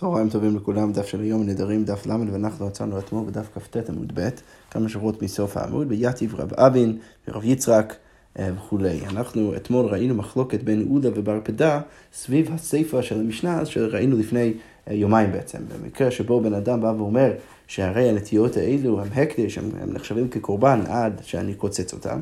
צהריים 0.00 0.28
טובים 0.28 0.56
לכולם, 0.56 0.92
דף 0.92 1.06
של 1.06 1.20
היום 1.20 1.42
נדרים, 1.42 1.84
דף 1.84 2.06
ל', 2.06 2.32
ואנחנו 2.32 2.66
עצרנו 2.66 2.98
אתמול 2.98 3.24
בדף 3.26 3.46
כ"ט 3.54 3.76
עמוד 3.88 4.12
ב', 4.14 4.28
כמה 4.70 4.88
שורות 4.88 5.22
מסוף 5.22 5.56
העמוד, 5.56 5.88
ביתיב 5.88 6.34
רב 6.34 6.54
אבין 6.54 6.98
ורב 7.28 7.44
יצחק 7.44 7.94
אה, 8.38 8.50
וכולי. 8.56 9.00
אנחנו 9.06 9.56
אתמול 9.56 9.86
ראינו 9.86 10.14
מחלוקת 10.14 10.62
בין 10.62 10.86
עודה 10.90 11.08
ובר 11.14 11.40
פדה 11.42 11.80
סביב 12.12 12.50
הסיפא 12.54 13.02
של 13.02 13.20
המשנה 13.20 13.66
שראינו 13.66 14.16
לפני 14.16 14.52
אה, 14.88 14.94
יומיים 14.94 15.32
בעצם. 15.32 15.58
במקרה 15.68 16.10
שבו 16.10 16.40
בן 16.40 16.54
אדם 16.54 16.80
בא 16.80 16.92
ואומר 16.98 17.32
שהרי 17.66 18.08
הנטיות 18.08 18.56
האלו 18.56 19.00
הם 19.00 19.08
הקדש, 19.14 19.58
הם, 19.58 19.70
הם 19.80 19.92
נחשבים 19.92 20.28
כקורבן 20.28 20.80
עד 20.88 21.20
שאני 21.22 21.54
קוצץ 21.54 21.92
אותם. 21.92 22.20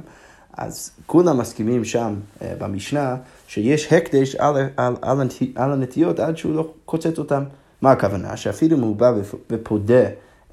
אז 0.57 0.91
כולם 1.07 1.39
מסכימים 1.39 1.85
שם 1.85 2.15
uh, 2.39 2.45
במשנה 2.59 3.17
שיש 3.49 3.93
הקדש 3.93 4.35
על, 4.35 4.57
על, 4.77 4.97
על, 5.03 5.29
על 5.55 5.73
הנטיות 5.73 6.21
עד 6.21 6.37
שהוא 6.37 6.55
לא 6.55 6.73
קוצץ 6.85 7.19
אותם. 7.19 7.45
מה 7.83 7.93
הכוונה? 7.93 8.37
שאפילו 8.37 8.77
אם 8.77 8.83
הוא 8.83 8.97
בא 8.97 9.13
ופודה 9.51 10.09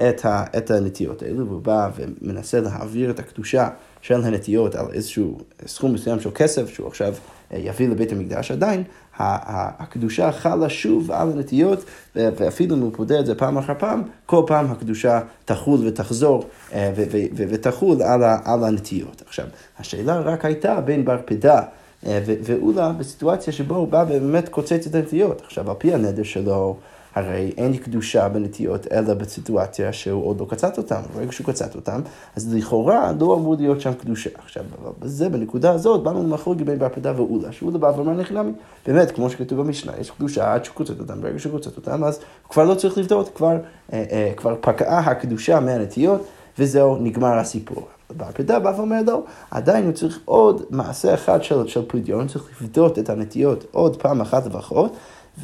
את, 0.09 0.25
ה, 0.25 0.43
את 0.57 0.71
הנטיות 0.71 1.21
האלו, 1.21 1.47
והוא 1.47 1.61
בא 1.61 1.89
ומנסה 1.95 2.59
להעביר 2.59 3.09
את 3.09 3.19
הקדושה 3.19 3.69
של 4.01 4.23
הנטיות 4.23 4.75
על 4.75 4.85
איזשהו 4.93 5.37
סכום 5.65 5.93
מסוים 5.93 6.19
של 6.19 6.29
כסף 6.35 6.69
שהוא 6.69 6.87
עכשיו 6.87 7.13
אה, 7.53 7.57
יביא 7.57 7.89
לבית 7.89 8.11
המקדש, 8.11 8.51
עדיין 8.51 8.83
הקדושה 9.17 10.31
חלה 10.31 10.69
שוב 10.69 11.11
על 11.11 11.31
הנטיות, 11.31 11.85
ואפילו 12.15 12.75
אם 12.75 12.81
הוא 12.81 12.91
פודה 12.95 13.19
את 13.19 13.25
זה 13.25 13.35
פעם 13.35 13.57
אחר 13.57 13.73
פעם, 13.79 14.01
כל 14.25 14.43
פעם 14.47 14.71
הקדושה 14.71 15.19
תחול 15.45 15.87
ותחזור 15.87 16.45
אה, 16.73 16.91
ותחול 17.35 17.97
על 18.45 18.63
הנטיות. 18.63 19.23
עכשיו, 19.27 19.45
השאלה 19.79 20.19
רק 20.19 20.45
הייתה 20.45 20.81
בין 20.81 21.05
בר 21.05 21.17
פדה 21.25 21.61
אה, 22.05 22.19
ואולה 22.25 22.91
בסיטואציה 22.91 23.53
שבו 23.53 23.75
הוא 23.75 23.87
בא 23.87 24.05
ובאמת 24.07 24.49
קוצץ 24.49 24.87
את 24.87 24.95
הנטיות. 24.95 25.41
עכשיו, 25.45 25.69
על 25.69 25.75
פי 25.79 25.93
הנדר 25.93 26.23
שלו, 26.23 26.77
הרי 27.15 27.53
אין 27.57 27.77
קדושה 27.77 28.29
בנטיות 28.29 28.87
אלא 28.91 29.13
בסיטואציה 29.13 29.93
שהוא 29.93 30.25
עוד 30.25 30.39
לא 30.39 30.45
קצת 30.49 30.77
אותם. 30.77 31.01
ברגע 31.15 31.31
שהוא 31.31 31.47
קצת 31.47 31.75
אותם, 31.75 32.01
אז 32.35 32.53
לכאורה 32.53 33.11
לא 33.19 33.35
אמור 33.35 33.55
להיות 33.59 33.81
שם 33.81 33.93
קדושה. 33.93 34.29
עכשיו, 34.35 34.63
בזה, 34.99 35.29
בנקודה 35.29 35.71
הזאת, 35.71 36.03
באנו 36.03 36.23
למחלוק 36.23 36.61
בין 36.61 36.79
בר 36.79 36.89
פדה 36.89 37.13
ואולה, 37.15 37.51
שאולה 37.51 37.77
בא 37.77 37.91
ואומר 37.95 38.13
נכנמי. 38.13 38.51
באמת, 38.87 39.11
כמו 39.11 39.29
שכתוב 39.29 39.59
במשנה, 39.61 39.91
יש 39.99 40.11
קדושה 40.11 40.53
עד 40.53 40.65
שהוא 40.65 40.75
קוצת 40.75 40.99
אותם. 40.99 41.21
ברגע 41.21 41.39
שהוא 41.39 41.51
קוצת 41.51 41.77
אותם, 41.77 42.03
אז 42.03 42.19
כבר 42.49 42.63
לא 42.63 42.75
צריך 42.75 42.97
לבדוק, 42.97 43.29
כבר, 43.35 43.57
אה, 43.93 44.03
אה, 44.11 44.31
כבר 44.37 44.55
פקעה 44.61 44.99
הקדושה 44.99 45.59
מהנטיות, 45.59 46.21
וזהו, 46.59 46.97
נגמר 46.97 47.37
הסיפור. 47.37 47.87
בר 48.17 48.31
פדה 48.33 48.59
בא 48.59 48.73
ואומר 48.77 49.01
לא, 49.07 49.23
עדיין 49.51 49.85
הוא 49.85 49.93
צריך 49.93 50.19
עוד 50.25 50.63
מעשה 50.69 51.13
אחד 51.13 51.43
של, 51.43 51.67
של 51.67 51.81
פדיון, 51.87 52.27
צריך 52.27 52.61
לבדות 52.61 52.99
את 52.99 53.09
הנטיות 53.09 53.65
עוד 53.71 54.01
פעם 54.01 54.21
אחת 54.21 54.45
לפחות, 54.45 54.97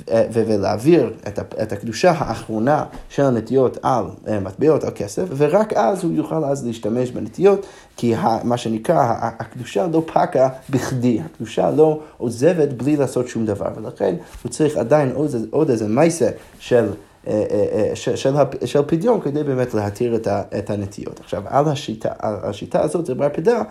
ולהעביר 0.07 1.13
את 1.61 1.71
הקדושה 1.71 2.11
האחרונה 2.11 2.85
של 3.09 3.23
הנטיות 3.23 3.77
על 3.81 4.05
אה, 4.27 4.39
מטבעות, 4.39 4.83
על 4.83 4.91
כסף, 4.95 5.23
ורק 5.37 5.73
אז 5.73 6.03
הוא 6.03 6.11
יוכל 6.13 6.43
אז 6.43 6.65
להשתמש 6.65 7.11
בנטיות, 7.11 7.65
כי 7.97 8.13
מה 8.43 8.57
שנקרא, 8.57 9.15
הקדושה 9.19 9.87
לא 9.87 10.03
פקה 10.05 10.49
בכדי, 10.69 11.19
הקדושה 11.25 11.71
לא 11.71 11.99
עוזבת 12.17 12.73
בלי 12.73 12.95
לעשות 12.95 13.27
שום 13.27 13.45
דבר, 13.45 13.69
ולכן 13.75 14.15
הוא 14.43 14.51
צריך 14.51 14.77
עדיין 14.77 15.11
עוד, 15.11 15.29
עוד 15.51 15.69
איזה 15.69 15.87
מייסה 15.87 16.29
של... 16.59 16.89
אה, 17.27 17.43
אה, 17.51 17.95
של, 17.95 18.15
של, 18.15 18.33
של 18.65 18.81
פדיון 18.87 19.21
כדי 19.21 19.43
באמת 19.43 19.73
להתיר 19.73 20.15
את, 20.15 20.27
את 20.27 20.69
הנטיות. 20.69 21.19
עכשיו, 21.19 21.43
על 21.45 21.67
השיטה, 21.67 22.09
על 22.19 22.35
השיטה 22.43 22.81
הזאת 22.81 23.05
זה 23.05 23.15
בר 23.15 23.29
פדה, 23.33 23.61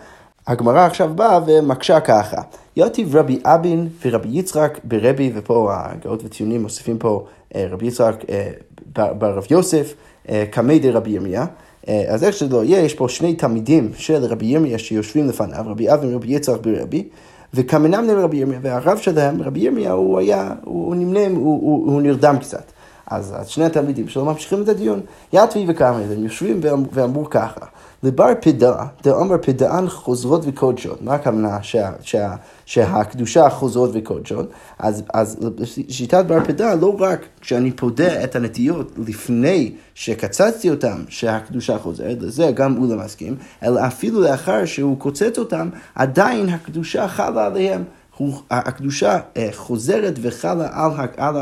הגמרא 0.48 0.86
עכשיו 0.86 1.10
באה 1.14 1.41
ומקשה 1.46 2.00
ככה. 2.00 2.42
יתיב 2.77 3.16
רבי 3.16 3.38
אבין 3.44 3.88
ורבי 4.04 4.28
יצחק 4.32 4.78
ברבי, 4.84 5.32
ופה 5.34 5.70
הגאות 5.74 6.24
וציונים 6.24 6.62
מוסיפים 6.62 6.98
פה 6.98 7.24
אה, 7.55 7.66
רבי 7.70 7.86
יצחק 7.86 8.14
אה, 8.30 8.50
ברב 9.12 9.44
יוסף, 9.50 9.94
אה, 10.28 10.44
קמי 10.50 10.78
דרבי 10.78 11.10
ירמיה. 11.10 11.46
אז 12.08 12.24
איך 12.24 12.34
שזה 12.34 12.55
לא 12.55 12.64
יהיה, 12.64 12.80
יש 12.80 12.94
פה 12.94 13.08
שני 13.08 13.34
תלמידים 13.34 13.90
של 13.96 14.24
רבי 14.24 14.46
ירמיה 14.46 14.78
שיושבים 14.78 15.28
לפניו, 15.28 15.64
רבי 15.66 15.92
אבין 15.95 16.14
ורבי 16.14 16.28
יצחק 16.28 16.61
ברבי, 16.61 17.08
וקמנם 17.55 18.05
לרבי 18.06 18.36
ירמיה, 18.36 18.58
והרב 18.62 18.98
שלהם, 18.98 19.42
רבי 19.42 19.61
ירמיה, 19.61 19.92
הוא 19.92 20.18
היה, 20.18 20.52
הוא 20.64 20.96
נמנם, 20.96 21.34
הוא, 21.34 21.61
הוא, 21.62 21.92
הוא 21.92 22.02
נרדם 22.02 22.36
קצת. 22.40 22.73
אז, 23.06 23.34
אז 23.36 23.48
שני 23.48 23.64
התלמידים 23.64 24.08
שלו 24.08 24.24
ממשיכים 24.24 24.62
את 24.62 24.68
הדיון. 24.68 25.00
יתבי 25.33 25.64
וקמי, 25.68 26.05
הם 26.14 26.24
יושבים 26.24 26.61
ואמרו 26.92 27.30
ככה. 27.30 27.67
לבר 28.03 28.33
פדה, 28.41 28.86
דאמר 29.03 29.36
פדאן 29.42 29.89
חוזרות 29.89 30.42
וקודשות. 30.47 31.03
מה 31.03 31.14
הכוונה 31.14 31.63
שה, 31.63 31.91
שה, 32.03 32.35
שהקדושה 32.67 33.51
חוזרות 33.51 33.91
וקודשות? 33.95 34.51
אז, 34.79 35.03
אז 35.14 35.39
שיטת 35.89 36.25
בר 36.27 36.45
פדה, 36.45 36.75
לא 36.75 36.97
רק 36.98 37.20
כשאני 37.41 37.73
פודה 37.73 38.25
את 38.25 38.36
הנטיות 38.36 38.92
לפני 39.07 39.73
שקצצתי 39.95 40.70
אותם, 40.70 41.03
שהקדושה 41.09 41.79
חוזרת, 41.79 42.17
לזה 42.20 42.51
גם 42.55 42.77
הוא 42.77 42.89
לא 42.89 43.05
מסכים, 43.05 43.36
אלא 43.63 43.86
אפילו 43.86 44.20
לאחר 44.20 44.65
שהוא 44.65 44.98
קוצץ 44.98 45.39
אותם, 45.39 45.69
עדיין 45.95 46.48
הקדושה 46.48 47.09
חלה 47.09 47.47
עליהם. 47.47 47.85
הקדושה 48.51 49.18
אה, 49.36 49.48
חוזרת 49.52 50.18
וחלה 50.23 50.68
על, 50.73 50.90
על 51.17 51.36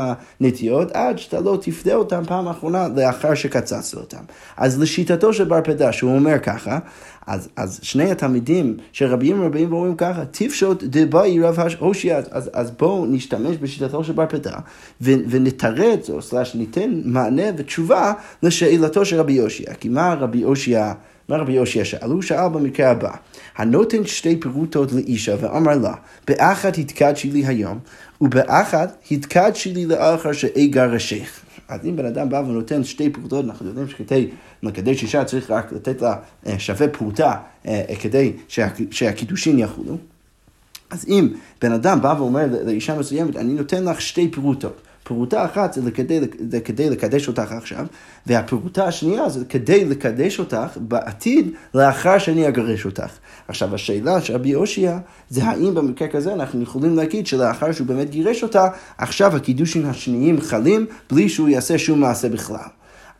עד 0.93 1.17
שאתה 1.17 1.39
לא 1.39 1.57
תפדה 1.61 1.95
אותם 1.95 2.23
פעם 2.27 2.47
אחרונה 2.47 2.87
לאחר 2.95 3.33
שקצצת 3.33 3.97
אותם. 3.97 4.23
אז 4.57 4.81
לשיטתו 4.81 5.33
של 5.33 5.43
בר 5.43 5.61
פדה, 5.63 5.91
שהוא 5.91 6.15
אומר 6.15 6.39
ככה, 6.39 6.79
אז, 7.27 7.49
אז 7.55 7.79
שני 7.81 8.11
התלמידים 8.11 8.77
של 8.91 9.05
רבים 9.05 9.41
רבים 9.41 9.73
ואומרים 9.73 9.95
ככה, 9.95 10.25
תפשוט 10.25 10.83
דבאי 10.83 11.39
רב 11.39 11.59
הושיע, 11.79 12.17
אז, 12.31 12.49
אז 12.53 12.71
בואו 12.71 13.05
נשתמש 13.05 13.57
בשיטתו 13.57 14.03
של 14.03 14.13
בר 14.13 14.25
פדה 14.29 14.57
ונתרץ, 15.01 16.09
או 16.09 16.21
סלש 16.21 16.55
ניתן 16.55 17.01
מענה 17.05 17.43
ותשובה 17.57 18.13
לשאלתו 18.43 19.05
של 19.05 19.19
רבי 19.19 19.33
יושיע. 19.33 19.73
כי 19.73 19.89
מה 19.89 20.13
רבי 20.13 20.37
יושיע... 20.37 20.93
מה 21.29 21.37
רבי 21.37 21.53
יושע 21.53 21.85
שאל? 21.85 22.09
הוא 22.09 22.21
שאל 22.21 22.47
במקרה 22.47 22.91
הבא, 22.91 23.11
הנותן 23.55 24.05
שתי 24.05 24.39
פירוטות 24.39 24.91
לאישה 24.91 25.35
ואמר 25.39 25.77
לה, 25.77 25.93
באחת 26.27 26.77
התקדשי 26.77 27.31
לי 27.31 27.45
היום, 27.45 27.79
ובאחת 28.21 28.97
התקדשי 29.11 29.73
לי 29.73 29.85
לאחר 29.85 30.33
שאגר 30.33 30.91
ראשך. 30.93 31.39
אז 31.67 31.85
אם 31.85 31.95
בן 31.95 32.05
אדם 32.05 32.29
בא 32.29 32.43
ונותן 32.47 32.83
שתי 32.83 33.09
פרוטות, 33.09 33.45
אנחנו 33.45 33.67
יודעים 33.67 33.87
שכדי 33.87 34.29
לקדש 34.63 35.03
אישה 35.03 35.25
צריך 35.25 35.51
רק 35.51 35.73
לתת 35.73 36.01
לה 36.01 36.15
אה, 36.47 36.59
שווה 36.59 36.87
פרוטה 36.87 37.35
אה, 37.67 37.83
כדי 38.01 38.33
שהקידושין 38.91 39.59
יחולו. 39.59 39.97
אז 40.89 41.05
אם 41.07 41.29
בן 41.61 41.71
אדם 41.71 42.01
בא 42.01 42.15
ואומר 42.17 42.45
לאישה 42.65 42.99
מסוימת, 42.99 43.35
אני 43.35 43.53
נותן 43.53 43.83
לך 43.83 44.01
שתי 44.01 44.27
פרוטות. 44.27 44.81
פרוטה 45.07 45.45
אחת 45.45 45.73
זה 45.73 45.91
כדי, 45.91 46.19
זה 46.49 46.59
כדי 46.59 46.89
לקדש 46.89 47.27
אותך 47.27 47.51
עכשיו, 47.51 47.85
והפרוטה 48.25 48.85
השנייה 48.85 49.29
זה 49.29 49.45
כדי 49.45 49.85
לקדש 49.85 50.39
אותך 50.39 50.77
בעתיד 50.77 51.51
לאחר 51.73 52.17
שאני 52.17 52.47
אגרש 52.47 52.85
אותך. 52.85 53.11
עכשיו 53.47 53.75
השאלה 53.75 54.21
של 54.21 54.33
רבי 54.33 54.55
אושיע 54.55 54.97
זה 55.29 55.43
האם 55.43 55.75
במקרה 55.75 56.07
כזה 56.07 56.33
אנחנו 56.33 56.61
יכולים 56.63 56.95
להגיד 56.95 57.27
שלאחר 57.27 57.71
שהוא 57.71 57.87
באמת 57.87 58.09
גירש 58.09 58.43
אותה, 58.43 58.67
עכשיו 58.97 59.35
הקידושים 59.35 59.89
השניים 59.89 60.41
חלים 60.41 60.85
בלי 61.11 61.29
שהוא 61.29 61.49
יעשה 61.49 61.77
שום 61.77 61.99
מעשה 61.99 62.29
בכלל. 62.29 62.67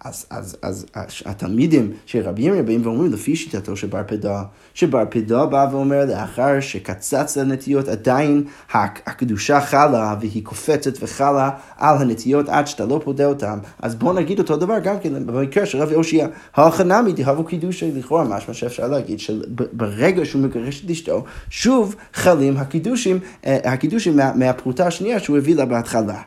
אז, 0.04 0.26
אז, 0.30 0.58
אז 0.62 0.86
התלמידים 1.26 1.92
של 2.06 2.22
רבי 2.22 2.42
ירמיה 2.42 2.64
באים 2.64 2.82
ואומרים 2.84 3.14
לפי 3.14 3.36
שיטתו 3.36 3.76
של 3.76 3.88
בר 3.88 4.02
פדה, 4.08 4.44
שבר 4.74 5.04
פדה 5.10 5.46
בא 5.46 5.68
ואומר 5.72 6.06
לאחר 6.06 6.60
שקצץ 6.60 7.38
לנטיות 7.38 7.88
עדיין 7.88 8.44
הקדושה 8.74 9.62
חלה 9.62 10.16
והיא 10.20 10.44
קופצת 10.44 11.04
וחלה 11.04 11.50
על 11.78 11.98
הנטיות 11.98 12.50
עד 12.50 12.68
שאתה 12.68 12.86
לא 12.86 13.02
פודה 13.04 13.26
אותם, 13.26 13.60
אז 13.82 13.96
בואו 13.96 14.14
נגיד 14.14 14.40
אותו 14.40 14.58
דבר 14.58 14.80
גם 14.80 15.00
כן 15.00 15.26
במקרה 15.26 15.66
של 15.66 15.78
רבי 15.78 15.96
אושיע, 15.96 16.28
הכנמי 16.56 17.14
דהבו 17.14 17.44
קידושי 17.44 17.92
לכאורה 17.92 18.24
משמע 18.24 18.54
שאפשר 18.54 18.88
להגיד 18.88 19.20
שברגע 19.20 20.26
שהוא 20.26 20.42
מגרש 20.42 20.86
את 20.86 20.90
אשתו, 20.90 21.24
שוב 21.50 21.96
חלים 22.14 22.58
הקידושים, 22.58 23.20
אה, 23.46 23.58
הקידושים 23.64 24.18
מה, 24.18 24.32
מהפרוטה 24.36 24.88
השנייה 24.88 25.20
שהוא 25.20 25.38
הביא 25.38 25.56
לה 25.56 25.66
בהתחלה. 25.66 26.22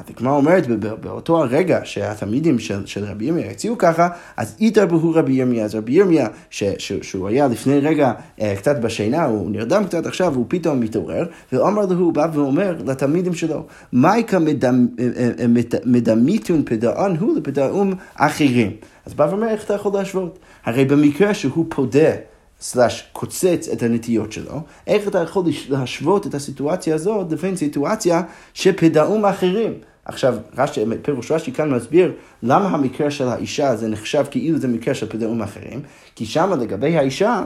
הדגמרא 0.00 0.32
אומרת, 0.32 0.66
באותו 1.00 1.42
הרגע 1.42 1.80
שהתלמידים 1.84 2.58
של, 2.58 2.86
של 2.86 3.04
רבי 3.04 3.24
ירמיה 3.24 3.50
הציעו 3.50 3.78
ככה, 3.78 4.08
אז 4.36 4.56
איתר 4.60 4.86
בהו 4.86 5.12
רבי 5.14 5.32
ירמיה, 5.32 5.64
אז 5.64 5.74
רבי 5.74 5.92
ירמיה, 5.92 6.28
שהוא 6.50 7.28
היה 7.28 7.48
לפני 7.48 7.78
רגע 7.78 8.12
אה, 8.40 8.54
קצת 8.56 8.80
בשינה, 8.80 9.24
הוא 9.24 9.50
נרדם 9.50 9.84
קצת 9.84 10.06
עכשיו, 10.06 10.34
הוא 10.34 10.44
פתאום 10.48 10.80
מתעורר, 10.80 11.26
ואומר 11.52 11.86
לו, 11.86 11.96
הוא 11.96 12.12
בא 12.12 12.26
ואומר 12.32 12.76
לתלמידים 12.86 13.34
שלו, 13.34 13.66
מייקה 13.92 14.38
מדמיתון 15.84 16.56
אה, 16.56 16.60
אה, 16.60 16.66
פדען 16.66 17.16
הוא 17.16 17.36
לפדעום 17.36 17.94
אחרים. 18.14 18.70
אז 19.06 19.14
בא 19.14 19.26
ואומר, 19.30 19.48
איך 19.48 19.64
אתה 19.64 19.74
יכול 19.74 19.92
להשוות? 19.94 20.38
הרי 20.64 20.84
במקרה 20.84 21.34
שהוא 21.34 21.66
פודה 21.68 22.10
סלאש 22.60 23.08
קוצץ 23.12 23.68
את 23.72 23.82
הנטיות 23.82 24.32
שלו, 24.32 24.60
איך 24.86 25.08
אתה 25.08 25.18
יכול 25.18 25.44
להשוות 25.68 26.26
את 26.26 26.34
הסיטואציה 26.34 26.94
הזאת 26.94 27.32
לבין 27.32 27.56
סיטואציה 27.56 28.22
שפדאום 28.54 29.24
אחרים. 29.24 29.72
עכשיו, 30.04 30.36
רש"י, 30.58 30.84
פירוש 31.02 31.32
רש"י 31.32 31.52
כאן 31.52 31.70
מסביר 31.70 32.12
למה 32.42 32.68
המקרה 32.68 33.10
של 33.10 33.28
האישה 33.28 33.76
זה 33.76 33.88
נחשב 33.88 34.24
כאילו 34.30 34.58
זה 34.58 34.68
מקרה 34.68 34.94
של 34.94 35.08
פדאום 35.08 35.42
אחרים, 35.42 35.82
כי 36.14 36.26
שם 36.26 36.52
לגבי 36.60 36.96
האישה, 36.96 37.42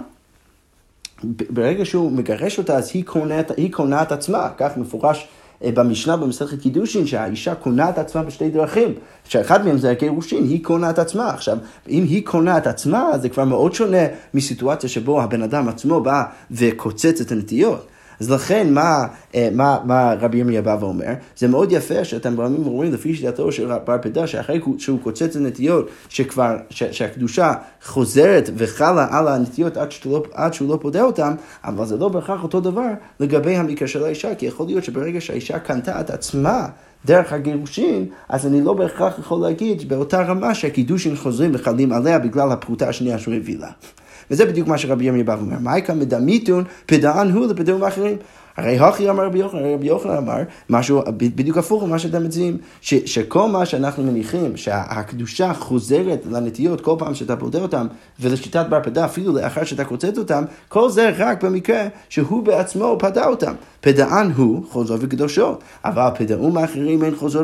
ברגע 1.50 1.84
שהוא 1.84 2.12
מגרש 2.12 2.58
אותה 2.58 2.76
אז 2.76 2.90
היא 2.94 3.04
קונה, 3.04 3.40
היא 3.56 3.72
קונה 3.72 4.02
את 4.02 4.12
עצמה, 4.12 4.48
כך 4.58 4.76
מפורש 4.76 5.28
אה, 5.64 5.70
במשנה 5.74 6.16
במסכת 6.16 6.60
קידושין, 6.60 7.06
שהאישה 7.06 7.54
קונה 7.54 7.90
את 7.90 7.98
עצמה 7.98 8.22
בשתי 8.22 8.50
דרכים, 8.50 8.94
שאחד 9.28 9.64
מהם 9.64 9.78
זה 9.78 9.90
הגירושין, 9.90 10.44
היא 10.44 10.64
קונה 10.64 10.90
את 10.90 10.98
עצמה. 10.98 11.30
עכשיו, 11.30 11.58
אם 11.88 12.02
היא 12.02 12.26
קונה 12.26 12.58
את 12.58 12.66
עצמה, 12.66 13.10
זה 13.18 13.28
כבר 13.28 13.44
מאוד 13.44 13.74
שונה 13.74 14.06
מסיטואציה 14.34 14.88
שבו 14.88 15.22
הבן 15.22 15.42
אדם 15.42 15.68
עצמו 15.68 16.00
בא 16.00 16.22
וקוצץ 16.50 17.20
את 17.20 17.32
הנטיות. 17.32 17.86
אז 18.20 18.30
לכן, 18.30 18.74
מה, 18.74 19.06
אה, 19.34 19.48
מה, 19.52 19.78
מה 19.84 20.14
רבי 20.20 20.38
ירמיה 20.38 20.62
בא 20.62 20.76
ואומר? 20.80 21.12
זה 21.36 21.48
מאוד 21.48 21.72
יפה 21.72 22.04
שאתם 22.04 22.36
באים 22.36 22.66
ואומרים 22.66 22.92
לפי 22.92 23.14
שיטתו 23.14 23.52
של 23.52 23.72
בר 23.84 23.96
פדה, 24.02 24.26
שאחרי 24.26 24.60
שהוא 24.78 25.00
קוצץ 25.00 25.36
הנטיות, 25.36 25.88
שכבר, 26.08 26.56
ש, 26.70 26.82
שהקדושה 26.82 27.54
חוזרת 27.84 28.50
וחלה 28.56 29.06
על 29.10 29.28
הנטיות 29.28 29.76
עד, 29.76 29.88
לא, 30.06 30.22
עד 30.32 30.54
שהוא 30.54 30.68
לא 30.68 30.78
פודה 30.82 31.02
אותן, 31.02 31.34
אבל 31.64 31.86
זה 31.86 31.96
לא 31.96 32.08
בהכרח 32.08 32.42
אותו 32.42 32.60
דבר 32.60 32.88
לגבי 33.20 33.56
המקרה 33.56 33.88
של 33.88 34.04
האישה, 34.04 34.34
כי 34.34 34.46
יכול 34.46 34.66
להיות 34.66 34.84
שברגע 34.84 35.20
שהאישה 35.20 35.58
קנתה 35.58 36.00
את 36.00 36.10
עצמה, 36.10 36.66
דרך 37.04 37.32
הגירושין, 37.32 38.06
אז 38.28 38.46
אני 38.46 38.60
לא 38.60 38.72
בהכרח 38.72 39.18
יכול 39.18 39.40
להגיד 39.40 39.88
באותה 39.88 40.22
רמה 40.22 40.54
שהקידושין 40.54 41.16
חוזרים 41.16 41.50
וחלים 41.54 41.92
עליה 41.92 42.18
בגלל 42.18 42.52
הפרוטה 42.52 42.88
השנייה 42.88 43.18
שהוא 43.18 43.34
הביא 43.34 43.58
לה. 43.58 43.70
וזה 44.30 44.46
בדיוק 44.46 44.68
מה 44.68 44.78
שרבי 44.78 45.04
ירמיה 45.04 45.24
בא 45.24 45.36
ואומר, 45.38 45.58
מה 45.60 45.78
יקרה 45.78 45.96
מדמיתון 45.96 46.64
פדען 46.86 47.30
הוא 47.30 47.46
לפדעון 47.46 47.82
אחרים? 47.82 48.16
הרי 48.56 48.78
הכי 48.78 49.10
אמר 49.10 49.26
רבי 49.26 49.38
יוחנן, 49.38 49.74
רבי 49.74 49.86
יוחנן 49.86 50.16
אמר 50.16 50.42
משהו 50.70 51.02
בדיוק 51.16 51.58
הפוך 51.58 51.82
ממה 51.82 51.98
שאתם 51.98 52.24
מציעים, 52.24 52.58
שכל 52.82 53.48
מה 53.48 53.66
שאנחנו 53.66 54.02
מניחים, 54.02 54.56
שהקדושה 54.56 55.54
חוזרת 55.54 56.22
לנטיות 56.30 56.80
כל 56.80 56.94
פעם 56.98 57.14
שאתה 57.14 57.36
פודה 57.36 57.62
אותם, 57.62 57.86
ולשיטת 58.20 58.66
בר 58.68 58.80
פדה 58.82 59.04
אפילו 59.04 59.32
לאחר 59.32 59.64
שאתה 59.64 59.84
קוצץ 59.84 60.18
אותם, 60.18 60.44
כל 60.68 60.90
זה 60.90 61.10
רק 61.16 61.44
במקרה 61.44 61.86
שהוא 62.08 62.42
בעצמו 62.42 62.96
פדה 63.00 63.26
אותם. 63.26 63.54
פדען 63.80 64.30
הוא 64.36 64.62
חוזר 64.70 64.96
וקדושו, 65.00 65.54
אבל 65.84 66.08
פדעום 66.14 66.56
האחרים 66.56 67.04
אין 67.04 67.16
חוזר 67.16 67.42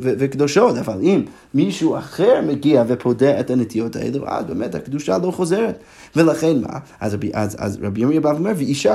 וקדושות, 0.00 0.76
אבל 0.76 0.98
אם 1.02 1.22
מישהו 1.54 1.98
אחר 1.98 2.40
מגיע 2.46 2.84
ופודה 2.88 3.40
את 3.40 3.50
הנטיות 3.50 3.96
האלו, 3.96 4.28
אז 4.28 4.44
באמת 4.44 4.74
הקדושה 4.74 5.18
לא 5.18 5.30
חוזרת. 5.30 5.78
ולכן 6.16 6.60
מה? 6.60 6.78
אז, 7.00 7.16
אז, 7.32 7.56
אז 7.58 7.78
רבי 7.82 8.00
ירמיה 8.00 8.20
בא 8.20 8.28
ואומר, 8.28 8.52
ואישה 8.56 8.94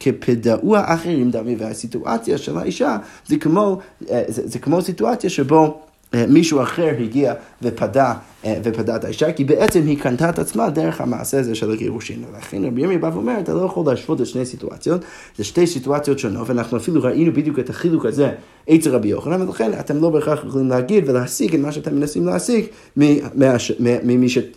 כפדעו 0.00 0.76
האחרים 0.86 1.30
דמי, 1.30 1.56
והסיטואציה 1.58 2.38
של 2.38 2.58
האישה 2.58 2.96
זה 3.26 3.36
כמו, 3.36 3.78
אה, 4.10 4.22
זה, 4.28 4.42
זה 4.44 4.58
כמו 4.58 4.82
סיטואציה 4.82 5.30
שבו 5.30 5.80
אה, 6.14 6.26
מישהו 6.28 6.62
אחר 6.62 6.90
הגיע 7.00 7.34
ופדה, 7.62 8.14
אה, 8.44 8.54
ופדה 8.64 8.96
את 8.96 9.04
האישה, 9.04 9.32
כי 9.32 9.44
בעצם 9.44 9.86
היא 9.86 9.98
קנתה 9.98 10.30
את 10.30 10.38
עצמה 10.38 10.70
דרך 10.70 11.00
המעשה 11.00 11.40
הזה 11.40 11.54
של 11.54 11.70
הגירושין. 11.70 12.24
ולכן 12.32 12.64
רבי 12.64 12.82
ימי 12.82 12.98
בא 12.98 13.10
ואומר, 13.14 13.40
אתה 13.40 13.54
לא 13.54 13.60
יכול 13.60 13.86
להשוות 13.86 14.20
את 14.20 14.26
שני 14.26 14.46
סיטואציות, 14.46 15.00
זה 15.36 15.44
שתי 15.44 15.66
סיטואציות 15.66 16.18
שונות, 16.18 16.50
ואנחנו 16.50 16.76
אפילו 16.76 17.02
ראינו 17.02 17.32
בדיוק 17.32 17.58
את 17.58 17.70
החילוק 17.70 18.06
הזה 18.06 18.30
אצל 18.74 18.90
רבי 18.90 19.08
יוחנן, 19.08 19.42
ולכן 19.42 19.70
אתם 19.80 20.00
לא 20.00 20.10
בהכרח 20.10 20.44
יכולים 20.46 20.68
להגיד 20.68 21.08
ולהשיג 21.08 21.54
את 21.54 21.60
מה 21.60 21.72
שאתם 21.72 21.94
מנסים 21.94 22.26
להשיג 22.26 22.64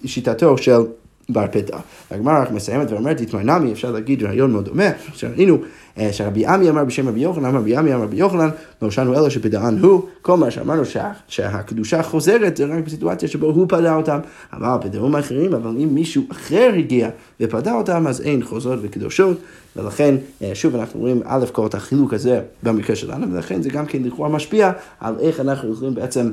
משיטתו 0.03 0.57
של... 0.57 0.81
בר 1.29 1.45
פדה. 1.51 1.77
הגמרא 2.11 2.41
רק 2.41 2.51
מסיימת 2.51 2.91
ואומרת, 2.91 3.21
התמרנמי, 3.21 3.71
אפשר 3.71 3.91
להגיד 3.91 4.23
רעיון 4.23 4.51
מאוד 4.51 4.65
דומה, 4.65 4.89
שראינו 5.13 5.57
אה, 5.97 6.13
שרבי 6.13 6.45
עמי 6.45 6.69
אמר 6.69 6.83
בשם 6.83 7.07
רבי 7.07 7.19
יוחנן, 7.19 7.45
אמר 7.45 7.59
רבי 7.59 7.75
עמי 7.75 7.93
אמר 7.93 8.03
רבי 8.03 8.17
יוחנן, 8.17 8.49
שאנו 8.89 9.13
אלו 9.13 9.31
שפדען 9.31 9.77
הוא, 9.77 10.03
כל 10.21 10.37
מה 10.37 10.51
שאמרנו 10.51 10.85
שה, 10.85 11.11
שהקדושה 11.27 12.03
חוזרת 12.03 12.57
זה 12.57 12.65
רק 12.65 12.83
בסיטואציה 12.85 13.29
שבו 13.29 13.47
הוא 13.47 13.65
פדה 13.69 13.95
אותם, 13.95 14.19
אבל 14.53 14.67
פדעו 14.81 15.09
מאחרים, 15.09 15.53
אבל 15.53 15.69
אם 15.69 15.89
מישהו 15.91 16.23
אחר 16.31 16.71
הגיע 16.77 17.09
ופדה 17.39 17.73
אותם, 17.73 18.07
אז 18.07 18.21
אין 18.21 18.43
חוזרות 18.43 18.79
וקדושות, 18.81 19.37
ולכן, 19.75 20.15
אה, 20.41 20.51
שוב, 20.53 20.75
אנחנו 20.75 20.99
רואים 20.99 21.21
א' 21.25 21.45
כל 21.51 21.65
את 21.65 21.75
החילוק 21.75 22.13
הזה 22.13 22.41
במקרה 22.63 22.95
שלנו, 22.95 23.33
ולכן 23.33 23.61
זה 23.61 23.69
גם 23.69 23.85
כן 23.85 24.03
לכאורה 24.03 24.29
משפיע 24.29 24.71
על 24.99 25.15
איך 25.19 25.39
אנחנו 25.39 25.73
יכולים 25.73 25.95
בעצם 25.95 26.31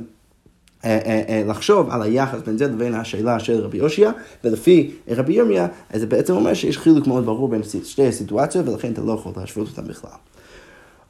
לחשוב 1.46 1.90
על 1.90 2.02
היחס 2.02 2.38
בין 2.46 2.58
זה 2.58 2.67
לבין 2.67 2.94
השאלה 2.94 3.38
של 3.38 3.61
רבי 3.61 3.78
יושיה, 3.78 4.11
ולפי 4.44 4.90
רבי 5.08 5.32
ירמיה, 5.32 5.67
זה 5.93 6.06
בעצם 6.06 6.32
אומר 6.32 6.55
שיש 6.55 6.78
חילוק 6.78 7.06
מאוד 7.06 7.26
ברור 7.26 7.49
בין 7.49 7.62
שתי 7.84 8.06
הסיטואציות, 8.06 8.69
ולכן 8.69 8.93
אתה 8.93 9.00
לא 9.00 9.12
יכול 9.12 9.32
להשוות 9.37 9.69
אותם 9.69 9.88
בכלל. 9.88 10.11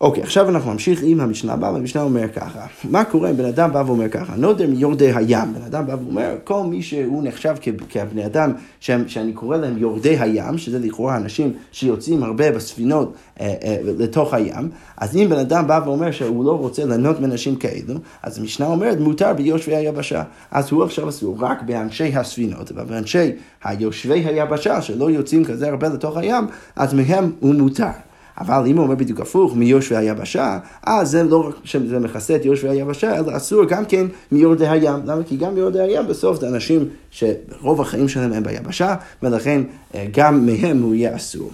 אוקיי, 0.01 0.23
עכשיו 0.23 0.49
אנחנו 0.49 0.73
נמשיך 0.73 1.01
עם 1.03 1.21
המשנה 1.21 1.53
הבאה, 1.53 1.73
והמשנה 1.73 2.03
אומר 2.03 2.29
ככה, 2.29 2.67
מה 2.85 3.05
קורה 3.05 3.31
אם 3.31 3.37
בן 3.37 3.45
אדם 3.45 3.73
בא 3.73 3.83
ואומר 3.87 4.09
ככה, 4.09 4.37
נודר 4.37 4.67
מיורדי 4.67 5.13
הים, 5.15 5.55
בן 5.55 5.63
אדם 5.63 5.87
בא 5.87 5.97
ואומר, 6.05 6.35
כל 6.45 6.63
מי 6.65 6.83
שהוא 6.83 7.23
נחשב 7.25 7.55
כבני 7.91 8.27
אדם 8.27 8.53
שהם, 8.81 9.09
שאני 9.09 9.33
קורא 9.33 9.57
להם 9.57 9.79
יורדי 9.79 10.19
הים, 10.19 10.59
שזה 10.59 10.79
לכאורה 10.79 11.17
אנשים 11.17 11.53
שיוצאים 11.73 12.23
הרבה 12.23 12.53
בספינות 12.53 13.15
אה, 13.41 13.55
אה, 13.63 13.77
לתוך 13.83 14.35
הים, 14.35 14.71
אז 14.97 15.17
אם 15.17 15.27
בן 15.29 15.39
אדם 15.39 15.67
בא 15.67 15.81
ואומר 15.85 16.11
שהוא 16.11 16.45
לא 16.45 16.53
רוצה 16.59 16.85
ליהנות 16.85 17.21
מנשים 17.21 17.57
כאלו, 17.57 17.95
אז 18.23 18.39
המשנה 18.39 18.67
אומרת, 18.67 19.01
מותר 19.01 19.33
ביושבי 19.33 19.77
היבשה. 19.77 20.23
אז 20.51 20.71
הוא 20.71 20.85
עכשיו 20.85 21.09
אסור 21.09 21.37
רק 21.41 21.63
באנשי 21.63 22.17
הספינות, 22.17 22.73
אבל 22.73 22.85
באנשי 22.85 23.33
היושבי 23.65 24.25
היבשה, 24.25 24.83
שלא 24.83 25.11
יוצאים 25.11 25.45
כזה 25.45 25.69
הרבה 25.69 25.89
לתוך 25.89 26.17
הים, 26.17 26.47
אז 26.77 26.95
מהם 26.95 27.33
הוא 27.41 27.55
מותר. 27.55 28.06
אבל 28.39 28.63
אם 28.67 28.77
הוא 28.77 28.85
אומר 28.85 28.95
בדיוק 28.95 29.21
הפוך, 29.21 29.57
מיושבי 29.57 29.97
היבשה, 29.97 30.59
אז 30.83 31.11
זה 31.11 31.23
לא 31.23 31.49
רק 31.49 31.55
שזה 31.65 31.99
מכסה 31.99 32.37
את 32.37 32.45
יושבי 32.45 32.69
היבשה, 32.69 33.19
אלא 33.19 33.37
אסור 33.37 33.65
גם 33.65 33.85
כן 33.85 34.07
מיורדי 34.33 34.69
הים. 34.69 35.01
למה? 35.05 35.23
כי 35.27 35.37
גם 35.37 35.55
מיורדי 35.55 35.81
הים 35.81 36.07
בסוף 36.07 36.41
זה 36.41 36.49
אנשים 36.49 36.89
שרוב 37.11 37.81
החיים 37.81 38.09
שלהם 38.09 38.33
הם 38.33 38.43
ביבשה, 38.43 38.95
ולכן 39.23 39.63
אה, 39.95 40.07
גם 40.13 40.47
מהם 40.47 40.83
הוא 40.83 40.95
יהיה 40.95 41.17
אסור. 41.17 41.51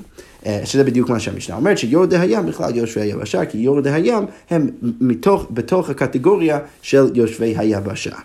אה, 0.47 0.61
שזה 0.65 0.85
בדיוק 0.85 1.11
מה 1.11 1.21
שהמשנה 1.21 1.57
אומרת, 1.57 1.79
שיורדי 1.79 2.19
הים 2.19 2.47
בכלל 2.47 2.77
יושבי 2.77 3.01
היבשה, 3.01 3.45
כי 3.45 3.59
יורדי 3.59 3.91
הים 3.91 4.27
הם 4.51 4.71
מתוך, 4.83 5.47
בתוך 5.51 5.91
הקטגוריה 5.91 6.59
של 6.83 7.11
יושבי 7.15 7.55
היבשה. 7.57 8.17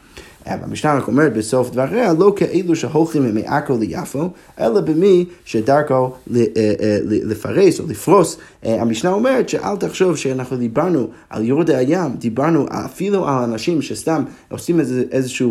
המשנה 0.47 0.93
רק 0.93 1.07
אומרת 1.07 1.33
בסוף 1.33 1.71
דבריה, 1.71 2.13
לא 2.13 2.33
כאלו 2.35 2.75
שהולכים 2.75 3.35
מעכו 3.35 3.77
ליפו, 3.77 4.29
אלא 4.59 4.81
במי 4.81 5.25
שדרכו 5.45 5.93
אה, 6.35 6.43
אה, 6.57 6.97
לפרס 7.03 7.79
או 7.79 7.85
לפרוס. 7.87 8.37
אה, 8.65 8.81
המשנה 8.81 9.11
אומרת 9.11 9.49
שאל 9.49 9.75
תחשוב 9.75 10.17
שאנחנו 10.17 10.57
דיברנו 10.57 11.07
על 11.29 11.45
יורדי 11.45 11.75
הים, 11.75 12.11
דיברנו 12.17 12.65
אפילו 12.85 13.27
על 13.27 13.43
אנשים 13.43 13.81
שסתם 13.81 14.23
עושים 14.51 14.79
איזושהי 15.11 15.47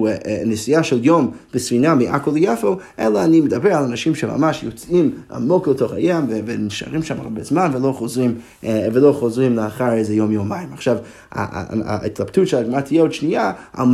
נסיעה 0.47 0.83
של 0.83 1.05
יום 1.05 1.31
בספינה 1.55 1.95
מעכו 1.95 2.31
ליפו, 2.31 2.77
אלא 2.99 3.25
אני 3.25 3.41
מדבר 3.41 3.73
על 3.75 3.85
אנשים 3.85 4.15
שממש 4.15 4.63
יוצאים 4.63 5.11
עמוק 5.31 5.69
לתוך 5.69 5.93
הים 5.93 6.25
ונשארים 6.29 7.03
שם 7.03 7.21
הרבה 7.21 7.43
זמן 7.43 7.71
ולא 7.75 7.93
חוזרים, 7.93 8.35
ולא 8.63 9.13
חוזרים 9.13 9.57
לאחר 9.57 9.93
איזה 9.93 10.15
יום-יומיים. 10.15 10.69
עכשיו, 10.73 10.97
ההתלבטות 11.85 12.49
של 12.49 12.57
הגמרא 12.57 12.81
תהיה 12.81 13.03
עוד 13.03 13.13
שנייה, 13.13 13.53
על 13.73 13.87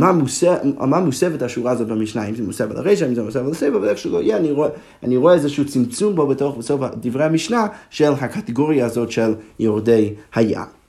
מה, 0.87 0.99
מוסבת 0.99 1.41
השורה 1.41 1.71
הזאת 1.71 1.87
במשנה, 1.87 2.25
אם 2.25 2.35
זה 2.35 2.43
מוסב 2.43 2.71
על 2.71 2.77
הרשע, 2.77 3.07
אם 3.07 3.15
זה 3.15 3.23
מוסב 3.23 3.45
על 3.45 3.51
הסבב, 3.51 3.75
אבל 3.75 3.89
איך 3.89 3.97
שלא 3.97 4.21
יהיה, 4.21 4.37
אני 4.37 4.51
רואה, 4.51 4.69
אני 5.03 5.17
רואה 5.17 5.33
איזשהו 5.33 5.65
צמצום 5.65 6.15
בו 6.15 6.27
בתוך, 6.27 6.57
בסוף 6.57 6.81
דברי 6.95 7.23
המשנה 7.23 7.67
של 7.89 8.11
הקטגוריה 8.21 8.85
הזאת 8.85 9.11
של 9.11 9.33
יורדי 9.59 10.13
הים. 10.35 10.82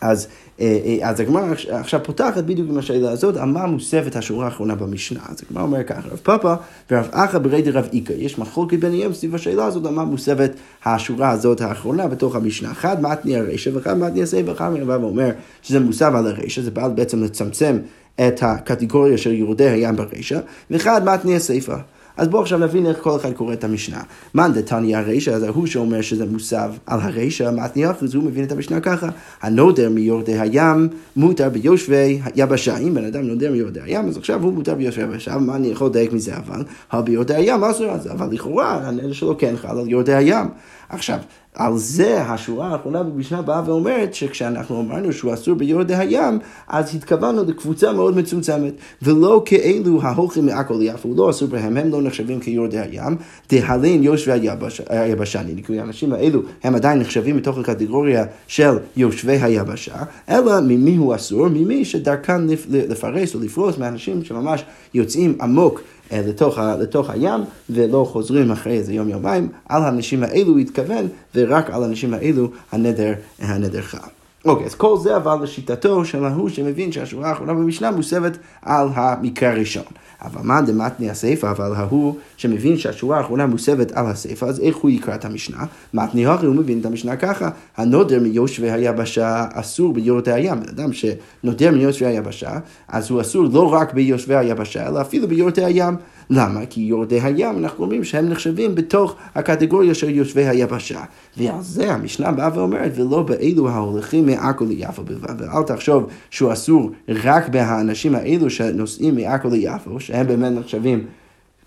אז, 0.00 0.26
אה, 0.60 0.78
אה, 0.84 1.08
אז 1.08 1.20
הגמרא 1.20 1.54
עכשיו 1.68 2.00
פותחת 2.04 2.44
בדיוק 2.44 2.68
עם 2.70 2.78
השאלה 2.78 3.10
הזאת, 3.10 3.36
על 3.36 3.48
מה 3.48 3.66
מוסבת 3.66 4.16
השורה 4.16 4.44
האחרונה 4.44 4.74
במשנה. 4.74 5.20
אז 5.28 5.36
הגמרא 5.46 5.62
אומר 5.62 5.82
ככה, 5.84 6.08
רב 6.08 6.18
פאפה 6.22 6.54
ורב 6.90 7.08
אחא 7.10 7.38
ברי 7.38 7.62
דרב 7.62 7.88
איכא, 7.92 8.12
יש 8.12 8.38
מחלוקת 8.38 8.78
ביניהם 8.78 9.12
סביב 9.12 9.34
השאלה 9.34 9.64
הזאת, 9.64 9.86
על 9.86 9.94
מה 9.94 10.04
מוסבת 10.04 10.50
השורה 10.84 11.30
הזאת 11.30 11.60
האחרונה 11.60 12.08
בתוך 12.08 12.36
המשנה. 12.36 12.72
אחד 12.72 13.02
מתני 13.02 13.36
הרשע 13.36 13.70
ואחד 13.74 13.98
מתני 13.98 14.22
הסבב, 14.22 14.50
אחד 14.50 14.68
מרבב 14.68 15.02
אומר 15.02 15.30
שזה 15.62 15.80
מוסב 15.80 16.12
על 16.14 16.26
הרשע, 16.26 16.62
זה 16.62 16.70
בא 16.70 16.88
בעצם 16.88 17.22
לצמצם 17.22 17.78
את 18.14 18.42
הקטגוריה 18.42 19.18
של 19.18 19.32
יורדי 19.32 19.68
הים 19.68 19.96
ברישא, 19.96 20.40
ואחד 20.70 21.04
מתני 21.04 21.36
הסיפא. 21.36 21.76
אז 22.20 22.28
בואו 22.28 22.42
עכשיו 22.42 22.58
נבין 22.58 22.86
איך 22.86 22.98
כל 23.02 23.16
אחד 23.16 23.32
קורא 23.32 23.52
את 23.52 23.64
המשנה. 23.64 24.02
מאן 24.34 24.52
דתניא 24.52 24.96
הרישא, 24.96 25.30
אז 25.30 25.42
ההוא 25.42 25.66
שאומר 25.66 26.00
שזה 26.00 26.26
מוסב 26.26 26.70
על 26.86 27.00
הרישא, 27.00 27.50
מתניא 27.52 27.90
אחוז, 27.90 28.14
הוא 28.14 28.24
מבין 28.24 28.44
את 28.44 28.52
המשנה 28.52 28.80
ככה. 28.80 29.08
הנודר 29.42 29.90
מיורדי 29.90 30.38
הים 30.38 30.88
מותר 31.16 31.48
ביושבי 31.48 32.20
יבשה. 32.36 32.78
אם 32.78 32.94
בן 32.94 33.04
אדם 33.04 33.22
נודר 33.22 33.52
מיורדי 33.52 33.80
הים, 33.80 34.08
אז 34.08 34.16
עכשיו 34.16 34.42
הוא 34.42 34.52
מותר 34.52 34.74
ביושבי 34.74 35.02
יבשה, 35.02 35.38
מה 35.38 35.56
אני 35.56 35.68
יכול 35.68 35.86
לדייק 35.86 36.12
מזה 36.12 36.32
אבל? 36.36 36.62
ביורדי 37.04 37.34
הים 37.34 37.64
אסור, 37.64 37.86
אבל 38.10 38.28
לכאורה, 38.32 38.88
הנדר 38.88 39.12
שלו 39.12 39.38
כן 39.38 39.54
חל 39.56 39.78
על 39.78 39.88
יורדי 39.88 40.14
הים. 40.14 40.46
עכשיו, 40.90 41.18
על 41.54 41.76
זה 41.76 42.22
השורה 42.22 42.68
האחרונה 42.68 43.02
במשנה 43.02 43.42
באה 43.42 43.62
ואומרת 43.66 44.14
שכשאנחנו 44.14 44.80
אמרנו 44.80 45.12
שהוא 45.12 45.34
אסור 45.34 45.54
ביורדי 45.54 45.94
הים, 45.94 46.38
אז 46.68 46.94
התכוונו 46.94 47.44
לקבוצה 47.44 47.92
מאוד 47.92 48.16
מצומצמת, 48.16 48.72
ולא 49.02 49.42
כאלו 49.44 50.02
ההולכים 50.02 50.46
מעכו 50.46 50.78
ליפו, 50.78 51.08
הוא 51.08 51.16
לא 51.16 51.30
אסור 51.30 51.48
בהם, 51.48 51.76
הם 51.76 51.90
לא 51.90 52.02
נחשבים 52.02 52.40
כיורדי 52.40 52.78
הים, 52.78 53.16
דהלין 53.50 54.02
יושבי 54.02 54.48
היבשה, 54.88 55.42
כי 55.66 55.80
האנשים 55.80 56.12
האלו 56.12 56.40
הם 56.62 56.74
עדיין 56.74 56.98
נחשבים 56.98 57.36
בתוך 57.36 57.58
הקטגוריה 57.58 58.24
של 58.46 58.78
יושבי 58.96 59.38
היבשה, 59.42 59.94
אלא 60.28 60.60
ממי 60.60 60.96
הוא 60.96 61.14
אסור? 61.14 61.48
ממי 61.48 61.84
שדרכן 61.84 62.46
לפרס 62.70 63.34
או 63.34 63.40
לפרוס 63.40 63.78
מאנשים 63.78 64.24
שממש 64.24 64.64
יוצאים 64.94 65.38
עמוק 65.40 65.80
לתוך, 66.12 66.58
ה, 66.58 66.76
לתוך 66.76 67.10
הים 67.10 67.40
ולא 67.70 68.06
חוזרים 68.12 68.50
אחרי 68.50 68.72
איזה 68.72 68.92
יום 68.92 69.08
יומיים, 69.08 69.48
על 69.68 69.82
האנשים 69.82 70.22
האלו 70.22 70.48
הוא 70.48 70.58
התכוון 70.58 71.08
ורק 71.34 71.70
על 71.70 71.82
האנשים 71.82 72.14
האלו 72.14 72.48
הנדר, 72.72 73.12
הנדר 73.38 73.82
חל. 73.82 74.19
אוקיי, 74.44 74.66
אז 74.66 74.74
כל 74.74 74.98
זה 74.98 75.16
אבל 75.16 75.42
לשיטתו 75.42 76.04
של 76.04 76.24
ההוא 76.24 76.48
שמבין 76.48 76.92
שהשורה 76.92 77.28
האחרונה 77.28 77.54
במשנה 77.54 77.90
מוסבת 77.90 78.38
על 78.62 78.88
המקרה 78.94 79.50
הראשון. 79.50 79.82
אבל 80.22 80.40
מה 80.42 80.60
דמתני 80.60 81.10
הסיפא, 81.10 81.46
אבל 81.50 81.72
ההוא 81.76 82.16
שמבין 82.36 82.78
שהשורה 82.78 83.18
האחרונה 83.18 83.46
מוסבת 83.46 83.92
על 83.92 84.06
הסיפא, 84.06 84.44
אז 84.44 84.60
איך 84.60 84.76
הוא 84.76 84.90
יקרא 84.90 85.14
את 85.14 85.24
המשנה? 85.24 85.64
מתני 85.94 86.26
הרי 86.26 86.46
הוא 86.46 86.54
מבין 86.54 86.80
את 86.80 86.86
המשנה 86.86 87.16
ככה, 87.16 87.48
הנודר 87.76 88.20
מיושבי 88.20 88.70
היבשה 88.70 89.46
אסור 89.52 89.92
ביורדי 89.92 90.32
הים. 90.32 90.60
בן 90.60 90.68
אדם 90.68 90.90
שנודר 90.92 91.70
מיושבי 91.70 92.06
היבשה, 92.06 92.58
אז 92.88 93.10
הוא 93.10 93.20
אסור 93.20 93.44
לא 93.52 93.72
רק 93.72 93.94
ביושבי 93.94 94.36
היבשה, 94.36 94.88
אלא 94.88 95.00
אפילו 95.00 95.28
ביורדי 95.28 95.64
הים. 95.64 95.96
למה? 96.30 96.66
כי 96.66 96.80
יורדי 96.80 97.20
הים, 97.20 97.58
אנחנו 97.58 97.84
אומרים 97.84 98.04
שהם 98.04 98.28
נחשבים 98.28 98.74
בתוך 98.74 99.14
הקטגוריה 99.34 99.94
של 99.94 100.10
יושבי 100.10 100.46
היבשה. 100.46 101.00
ועל 101.36 101.60
זה 101.60 101.92
המשנה 101.92 102.32
באה 102.32 102.50
ואומרת, 102.54 102.92
ולא 102.94 103.22
באלו 103.22 103.68
ההולכים 103.68 104.26
מעכו 104.26 104.64
ליפו 104.64 105.02
בלבד. 105.02 105.34
ואל 105.38 105.62
תחשוב 105.62 106.06
שהוא 106.30 106.52
אסור 106.52 106.90
רק 107.08 107.48
באנשים 107.48 108.14
האלו 108.14 108.50
שנוסעים 108.50 109.14
מעכו 109.14 109.48
ליפו, 109.48 110.00
שהם 110.00 110.26
באמת 110.26 110.52
נחשבים 110.52 111.06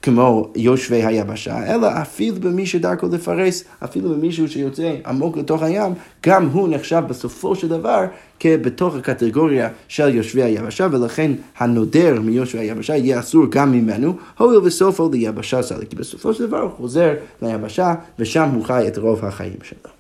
כמו 0.03 0.48
יושבי 0.55 1.03
היבשה, 1.03 1.75
אלא 1.75 1.88
אפילו 2.01 2.36
במי 2.36 2.65
שדרכו 2.65 3.07
לפרס, 3.12 3.63
אפילו 3.83 4.10
במישהו 4.10 4.48
שיוצא 4.48 4.95
עמוק 5.05 5.38
לתוך 5.38 5.62
הים, 5.63 5.93
גם 6.25 6.48
הוא 6.48 6.69
נחשב 6.69 7.03
בסופו 7.07 7.55
של 7.55 7.67
דבר 7.67 8.05
כבתוך 8.39 8.95
הקטגוריה 8.95 9.69
של 9.88 10.15
יושבי 10.15 10.43
היבשה, 10.43 10.88
ולכן 10.91 11.31
הנודר 11.57 12.22
מיושבי 12.22 12.60
היבשה 12.60 12.95
יהיה 12.95 13.19
אסור 13.19 13.45
גם 13.50 13.72
ממנו, 13.72 14.17
הואיל 14.38 14.60
וסופו 14.63 15.10
ליבשה 15.10 15.62
סלק, 15.62 15.89
כי 15.89 15.95
בסופו 15.95 16.33
של 16.33 16.48
דבר 16.48 16.62
הוא 16.62 16.72
חוזר 16.72 17.13
ליבשה, 17.41 17.95
ושם 18.19 18.50
הוא 18.50 18.65
חי 18.65 18.88
את 18.88 18.98
רוב 18.98 19.25
החיים 19.25 19.57
שלו. 19.63 19.91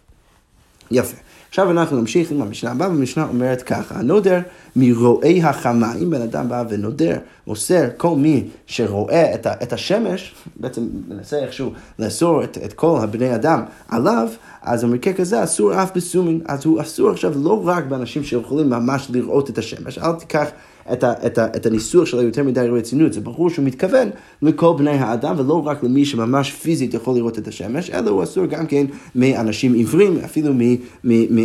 יפה. 0.91 1.17
עכשיו 1.53 1.71
אנחנו 1.71 1.99
נמשיך 1.99 2.31
עם 2.31 2.41
המשנה 2.41 2.71
הבאה, 2.71 2.87
והמשנה 2.87 3.27
אומרת 3.27 3.61
ככה, 3.61 3.95
הנודר 3.95 4.39
מרועי 4.75 5.43
החמה, 5.43 5.93
אם 5.95 6.09
בן 6.09 6.21
אדם 6.21 6.49
בא 6.49 6.63
ונודר, 6.69 7.17
אוסר 7.47 7.87
כל 7.97 8.15
מי 8.15 8.47
שרואה 8.65 9.35
את, 9.35 9.45
ה, 9.45 9.53
את 9.63 9.73
השמש, 9.73 10.35
בעצם 10.55 10.87
מנסה 11.07 11.37
איכשהו 11.37 11.71
לאסור 11.99 12.43
את, 12.43 12.57
את 12.65 12.73
כל 12.73 12.99
הבני 13.03 13.35
אדם 13.35 13.63
עליו, 13.87 14.29
אז 14.61 14.83
במקרה 14.83 15.13
כזה 15.13 15.43
אסור 15.43 15.83
אף 15.83 15.91
בסומין, 15.95 16.41
אז 16.45 16.65
הוא 16.65 16.81
אסור 16.81 17.09
עכשיו 17.09 17.33
לא 17.43 17.67
רק 17.67 17.85
באנשים 17.85 18.23
שיכולים 18.23 18.69
ממש 18.69 19.07
לראות 19.09 19.49
את 19.49 19.57
השמש, 19.57 19.97
אל 19.97 20.13
תיקח 20.13 20.47
את, 20.91 21.03
ה, 21.03 21.13
את, 21.25 21.37
ה, 21.37 21.45
את 21.45 21.65
הניסוח 21.65 22.05
שלו 22.05 22.21
יותר 22.21 22.43
מדי 22.43 22.67
רצינות, 22.71 23.13
זה 23.13 23.21
ברור 23.21 23.49
שהוא 23.49 23.65
מתכוון 23.65 24.09
לכל 24.41 24.73
בני 24.77 24.91
האדם 24.91 25.35
ולא 25.37 25.67
רק 25.67 25.83
למי 25.83 26.05
שממש 26.05 26.51
פיזית 26.51 26.93
יכול 26.93 27.15
לראות 27.15 27.39
את 27.39 27.47
השמש, 27.47 27.89
אלא 27.89 28.09
הוא 28.09 28.23
אסור 28.23 28.45
גם 28.45 28.65
כן 28.65 28.85
מאנשים 29.15 29.73
עיוורים, 29.73 30.17
אפילו 30.25 30.53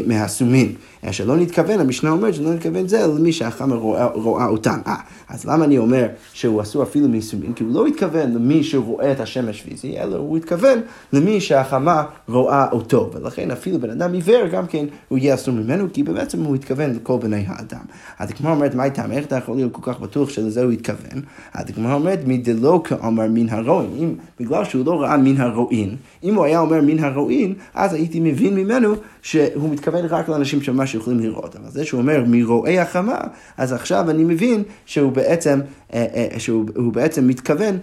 מהסומים. 0.06 0.74
שלא 1.10 1.36
נתכוון, 1.36 1.80
המשנה 1.80 2.10
אומרת 2.10 2.34
שלא 2.34 2.54
נתכוון 2.54 2.88
זה 2.88 3.06
למי 3.06 3.32
שהחמה 3.32 3.74
רואה, 3.74 4.06
רואה 4.06 4.46
אותם. 4.46 4.78
אה, 4.86 4.94
אז 5.28 5.44
למה 5.44 5.64
אני 5.64 5.78
אומר 5.78 6.06
שהוא 6.32 6.62
אסור 6.62 6.82
אפילו 6.82 7.08
מסומים? 7.08 7.52
כי 7.52 7.64
הוא 7.64 7.74
לא 7.74 7.86
התכוון 7.86 8.32
למי 8.34 8.64
שרואה 8.64 9.12
את 9.12 9.20
השמש 9.20 9.62
פיזי, 9.62 9.98
אלא 9.98 10.16
הוא 10.16 10.36
התכוון 10.36 10.80
למי 11.12 11.40
שהחמה 11.40 12.04
רואה 12.28 12.66
אותו. 12.72 13.10
ולכן 13.14 13.50
אפילו 13.50 13.80
בן 13.80 13.90
אדם 13.90 14.12
עיוור 14.12 14.46
גם 14.52 14.66
כן 14.66 14.86
הוא 15.08 15.18
יהיה 15.18 15.34
אסור 15.34 15.54
ממנו, 15.54 15.86
כי 15.92 16.02
בעצם 16.02 16.44
הוא 16.44 16.54
התכוון 16.54 16.90
לכל 16.90 17.18
בני 17.18 17.44
האדם. 17.46 17.84
אז 18.18 18.30
הגמרא 18.30 18.52
אומרת, 18.52 18.74
מה 18.74 18.84
איתם? 18.84 19.12
איך 19.12 19.26
אתה 19.28 19.36
יכול 19.36 19.56
להיות 19.56 19.72
כל 19.72 19.92
כך 19.92 20.00
בטוח 20.00 20.28
שלזה 20.28 20.62
הוא 20.62 20.72
התכוון? 20.72 21.22
אז 21.54 21.64
הגמרא 21.68 21.94
אומרת, 21.94 22.18
מדלא 22.26 22.80
כאומר 22.84 23.26
מן 23.30 23.48
הרועין. 23.48 23.90
אם 23.98 24.14
בגלל 24.40 24.64
שהוא 24.64 24.86
לא 24.86 25.00
ראה 25.00 25.16
מן 25.16 25.40
הרועין, 25.40 25.96
אם 26.24 26.34
הוא 26.34 26.44
היה 26.44 26.60
אומר 26.60 26.80
מן 26.80 27.04
הרועין, 27.04 27.54
אז 27.74 27.94
הייתי 27.94 28.20
מבין 28.20 28.54
ממנו 28.54 28.94
שהוא 29.22 29.70
מתכוון 29.70 30.04
רק 30.04 30.28
לאנשים 30.28 30.62
שממש 30.62 30.94
יכולים 30.94 31.20
לראות. 31.20 31.56
אבל 31.56 31.70
זה 31.70 31.84
שהוא 31.84 32.00
אומר 32.00 32.24
מרועי 32.26 32.78
החמה, 32.78 33.18
אז 33.56 33.72
עכשיו 33.72 34.10
אני 34.10 34.24
מבין 34.24 34.62
שהוא 34.86 35.12
בעצם, 35.12 35.60
אה, 35.94 36.06
אה, 36.14 36.38
שהוא 36.38 36.92
בעצם 36.92 37.28
מתכוון 37.28 37.78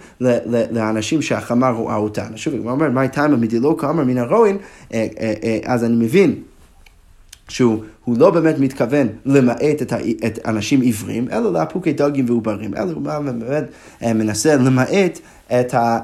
לאנשים 0.70 1.22
שהחמה 1.22 1.70
רואה 1.70 1.96
אותן. 1.96 2.36
שוב, 2.36 2.54
הוא 2.54 2.70
אומר, 2.70 2.90
מה 2.90 3.00
הייתה 3.00 3.28
מדילו 3.28 3.76
כאמר 3.76 4.04
מן 4.04 4.18
הרועין, 4.18 4.58
אה, 4.94 5.06
אז 5.64 5.84
אני 5.84 6.04
מבין. 6.04 6.34
שהוא 7.48 7.82
לא 8.06 8.30
באמת 8.30 8.58
מתכוון 8.58 9.08
למעט 9.26 9.82
את, 9.82 9.92
ה, 9.92 9.96
את 10.26 10.38
אנשים 10.46 10.80
עיוורים, 10.80 11.28
אלא 11.32 11.52
לאפוקי 11.52 11.92
דגים 11.92 12.24
ועוברים, 12.28 12.74
אלא 12.74 12.92
הוא 12.92 13.02
באמת 13.02 13.64
מנסה 14.02 14.56
למעט 14.56 15.18
את, 15.60 15.74
ה, 15.74 15.98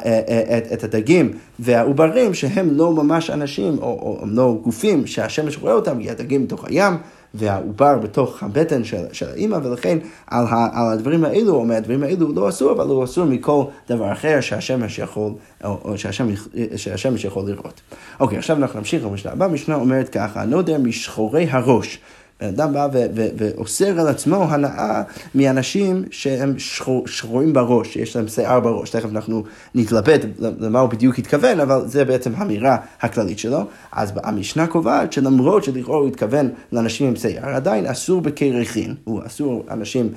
את, 0.58 0.72
את 0.72 0.84
הדגים 0.84 1.32
והעוברים 1.58 2.34
שהם 2.34 2.68
לא 2.70 2.92
ממש 2.92 3.30
אנשים 3.30 3.78
או, 3.78 3.82
או, 3.82 4.18
או 4.20 4.26
לא 4.26 4.58
גופים 4.62 5.06
שהשמש 5.06 5.58
רואה 5.58 5.72
אותם, 5.72 6.02
כי 6.02 6.10
הדגים 6.10 6.46
בתוך 6.46 6.64
הים. 6.64 6.94
והעובר 7.34 7.98
בתוך 7.98 8.42
הבטן 8.42 8.84
של, 8.84 9.04
של 9.12 9.28
האימא, 9.28 9.58
ולכן 9.62 9.98
על, 10.26 10.46
ה, 10.46 10.68
על 10.72 10.92
הדברים 10.92 11.24
האלו, 11.24 11.54
או 11.54 11.64
מהדברים 11.64 12.02
האלו 12.02 12.32
לא 12.34 12.48
אסור, 12.48 12.72
אבל 12.72 12.84
הוא 12.84 13.04
אסור 13.04 13.24
מכל 13.24 13.64
דבר 13.88 14.12
אחר 14.12 14.40
שהשמש 14.40 14.98
יכול, 14.98 15.32
או, 15.64 15.78
או 15.84 15.98
שהשמש, 15.98 16.38
שהשמש 16.76 17.24
יכול 17.24 17.50
לראות. 17.50 17.80
אוקיי, 18.20 18.38
עכשיו 18.38 18.56
אנחנו 18.56 18.78
נמשיך 18.78 19.04
למשנה 19.04 19.32
הבאה, 19.32 19.48
המשנה 19.48 19.74
אומרת 19.74 20.08
ככה, 20.08 20.44
נודר 20.44 20.78
משחורי 20.78 21.46
הראש. 21.50 21.98
בן 22.40 22.48
אדם 22.48 22.72
בא 22.72 22.88
ואוסר 23.36 24.00
על 24.00 24.08
עצמו 24.08 24.44
הנאה 24.50 25.02
מאנשים 25.34 26.04
שהם 26.10 26.58
שחור, 26.58 27.08
שחורים 27.08 27.52
בראש, 27.52 27.92
שיש 27.92 28.16
להם 28.16 28.28
שיער 28.28 28.60
בראש. 28.60 28.90
תכף 28.90 29.08
אנחנו 29.10 29.44
נתלבט 29.74 30.20
למה 30.38 30.80
הוא 30.80 30.90
בדיוק 30.90 31.18
התכוון, 31.18 31.60
אבל 31.60 31.82
זה 31.86 32.04
בעצם 32.04 32.32
האמירה 32.36 32.76
הכללית 33.00 33.38
שלו. 33.38 33.60
אז 33.92 34.12
המשנה 34.22 34.66
קובעת 34.66 35.12
שלמרות 35.12 35.64
שלכאורה 35.64 35.98
הוא 35.98 36.08
התכוון 36.08 36.50
לאנשים 36.72 37.06
עם 37.08 37.16
שיער, 37.16 37.48
עדיין 37.48 37.86
אסור 37.86 38.20
בקרחין, 38.20 38.94
הוא 39.04 39.20
אסור 39.26 39.64
אנשים 39.70 40.12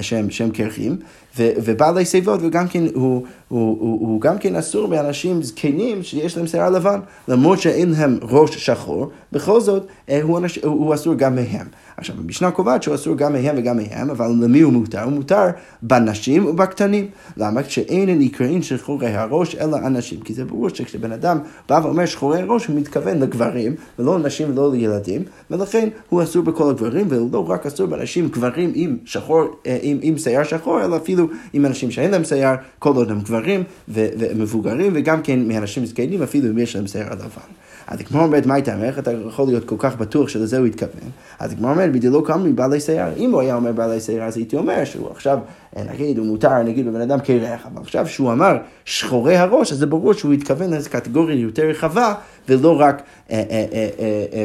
שהם, 0.00 0.30
שהם 0.30 0.50
קרחים, 0.50 0.96
ובעלי 1.38 2.04
שיבות, 2.04 2.40
וגם 2.42 2.68
כן, 2.68 2.84
הוא, 2.94 3.22
הוא, 3.48 3.76
הוא, 3.80 4.00
הוא 4.00 4.20
גם 4.20 4.38
כן 4.38 4.56
אסור 4.56 4.88
באנשים 4.88 5.42
זקנים 5.42 6.02
שיש 6.02 6.36
להם 6.36 6.46
שיער 6.46 6.70
לבן, 6.70 7.00
למרות 7.28 7.60
שאין 7.60 7.90
להם 7.90 8.18
ראש 8.22 8.56
שחור, 8.66 9.10
בכל 9.32 9.60
זאת 9.60 9.86
אה, 10.08 10.22
הוא, 10.22 10.38
אנש, 10.38 10.58
הוא, 10.58 10.72
הוא 10.72 10.94
אסור 10.94 11.14
גם 11.14 11.34
מהם. 11.34 11.66
עכשיו, 11.96 12.16
המשנה 12.18 12.50
קובעת 12.50 12.82
שהוא 12.82 12.94
אסור 12.94 13.16
גם 13.16 13.32
מהם 13.32 13.54
וגם 13.58 13.76
מהם, 13.76 14.10
אבל 14.10 14.26
למי 14.26 14.60
הוא 14.60 14.72
מותר? 14.72 15.02
הוא 15.02 15.12
מותר 15.12 15.46
בנשים 15.82 16.46
ובקטנים. 16.46 17.08
למה? 17.36 17.62
כשאין 17.62 18.18
נקראים 18.18 18.62
שחורי 18.62 19.14
הראש, 19.14 19.54
אלא 19.54 19.76
אנשים. 19.76 20.20
כי 20.20 20.34
זה 20.34 20.44
ברור 20.44 20.68
שכשבן 20.68 21.12
אדם 21.12 21.38
בא 21.68 21.80
ואומר 21.82 22.06
שחורי 22.06 22.40
הראש, 22.40 22.66
הוא 22.66 22.76
מתכוון 22.76 23.18
לגברים, 23.18 23.74
ולא 23.98 24.18
לנשים 24.18 24.50
ולא 24.50 24.72
לילדים, 24.72 25.22
ולכן 25.50 25.88
הוא 26.08 26.22
אסור 26.22 26.42
בכל 26.42 26.70
הגברים, 26.70 27.06
ולא 27.08 27.50
רק 27.50 27.66
אסור 27.66 27.86
באנשים 27.86 28.28
גברים 28.28 28.72
עם 28.74 28.96
שחור, 29.04 29.44
אה, 29.65 29.65
עם, 29.82 29.98
עם 30.02 30.18
שיער 30.18 30.44
שחור, 30.44 30.84
אלא 30.84 30.96
אפילו 30.96 31.28
עם 31.52 31.66
אנשים 31.66 31.90
שאין 31.90 32.10
להם 32.10 32.24
שיער, 32.24 32.54
כל 32.78 32.96
עוד 32.96 33.10
הם 33.10 33.20
גברים 33.20 33.62
ומבוגרים, 33.88 34.92
וגם 34.94 35.22
כן 35.22 35.48
מאנשים 35.48 35.86
זקנים, 35.86 36.22
אפילו 36.22 36.50
אם 36.50 36.58
יש 36.58 36.76
להם 36.76 36.86
שיער 36.86 37.12
לבן. 37.12 37.52
אז 37.86 38.00
הגמרא 38.00 38.22
אומרת, 38.22 38.46
מה 38.46 38.54
הייתה 38.54 38.84
איך 38.84 38.98
אתה 38.98 39.12
יכול 39.28 39.46
להיות 39.46 39.64
כל 39.64 39.76
כך 39.78 39.96
בטוח 39.96 40.28
שלזה 40.28 40.58
הוא 40.58 40.66
התכוון? 40.66 41.10
אז 41.38 41.52
הגמרא 41.52 41.70
אומרת, 41.70 41.92
בדיוק 41.92 42.26
כמה 42.26 42.44
מבעלי 42.44 42.80
שיער. 42.80 43.12
אם 43.16 43.30
הוא 43.30 43.40
היה 43.40 43.54
אומר 43.54 43.72
בעלי 43.72 44.00
שיער, 44.00 44.22
אז 44.22 44.36
הייתי 44.36 44.56
אומר 44.56 44.84
שהוא 44.84 45.10
עכשיו, 45.10 45.38
אה, 45.76 45.82
נגיד, 45.92 46.18
הוא 46.18 46.26
מותר, 46.26 46.62
נגיד, 46.62 46.86
בבן 46.86 47.00
אדם 47.00 47.20
קרח, 47.20 47.66
אבל 47.66 47.82
עכשיו 47.82 48.08
שהוא 48.08 48.32
אמר 48.32 48.56
שחורי 48.84 49.36
הראש, 49.36 49.72
אז 49.72 49.78
זה 49.78 49.86
ברור 49.86 50.12
שהוא 50.12 50.32
התכוון 50.32 50.70
לאיזו 50.70 50.90
קטגוריה 50.90 51.36
יותר 51.36 51.62
רחבה, 51.62 52.14
ולא 52.48 52.80
רק, 52.80 53.02
אה, 53.30 53.42
אה, 53.50 54.44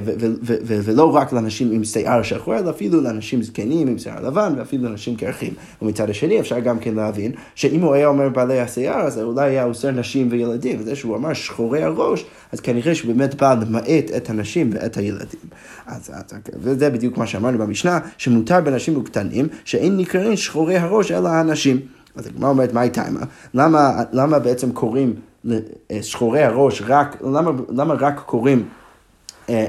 ולא 0.65 1.15
רק 1.15 1.33
לאנשים 1.33 1.71
עם 1.71 1.83
שיער 1.83 2.23
שחור, 2.23 2.57
אלא 2.57 2.69
אפילו 2.69 3.01
לאנשים 3.01 3.43
זקנים 3.43 3.87
עם 3.87 3.97
שיער 3.97 4.27
לבן, 4.27 4.53
ואפילו 4.57 4.83
לאנשים 4.83 5.15
קרחים. 5.15 5.53
ומצד 5.81 6.09
השני, 6.09 6.39
אפשר 6.39 6.59
גם 6.59 6.79
כן 6.79 6.95
להבין, 6.95 7.31
שאם 7.55 7.81
הוא 7.81 7.93
היה 7.93 8.07
אומר 8.07 8.29
בעלי 8.29 8.59
השיער, 8.59 9.01
אז 9.01 9.19
אולי 9.19 9.49
היה 9.49 9.63
אוסר 9.63 9.91
נשים 9.91 10.27
וילדים, 10.31 10.79
וזה 10.79 10.95
שהוא 10.95 11.15
אמר 11.15 11.33
שחורי 11.33 11.83
הראש, 11.83 12.25
אז 12.51 12.59
כנראה 12.59 12.95
שהוא 12.95 13.13
באמת 13.13 13.35
בא 13.35 13.53
למעט 13.53 14.11
את 14.17 14.29
הנשים 14.29 14.69
ואת 14.73 14.97
הילדים. 14.97 15.49
אז, 15.87 16.11
אז, 16.13 16.23
וזה 16.55 16.89
בדיוק 16.89 17.17
מה 17.17 17.27
שאמרנו 17.27 17.57
במשנה, 17.57 17.99
שמותר 18.17 18.61
בנשים 18.61 18.97
וקטנים, 18.97 19.47
שאין 19.65 19.97
נקראים 19.97 20.35
שחורי 20.35 20.77
הראש 20.77 21.11
אלא 21.11 21.29
הנשים. 21.29 21.79
אז 22.15 22.27
הגמרא 22.27 22.49
אומרת, 22.49 22.73
מה 22.73 22.83
איתה? 22.83 23.03
למה, 23.53 24.03
למה 24.11 24.39
בעצם 24.39 24.71
קוראים 24.71 25.15
שחורי 26.01 26.43
הראש 26.43 26.81
רק, 26.87 27.21
למה, 27.21 27.51
למה 27.69 27.93
רק 27.93 28.19
קוראים 28.19 28.69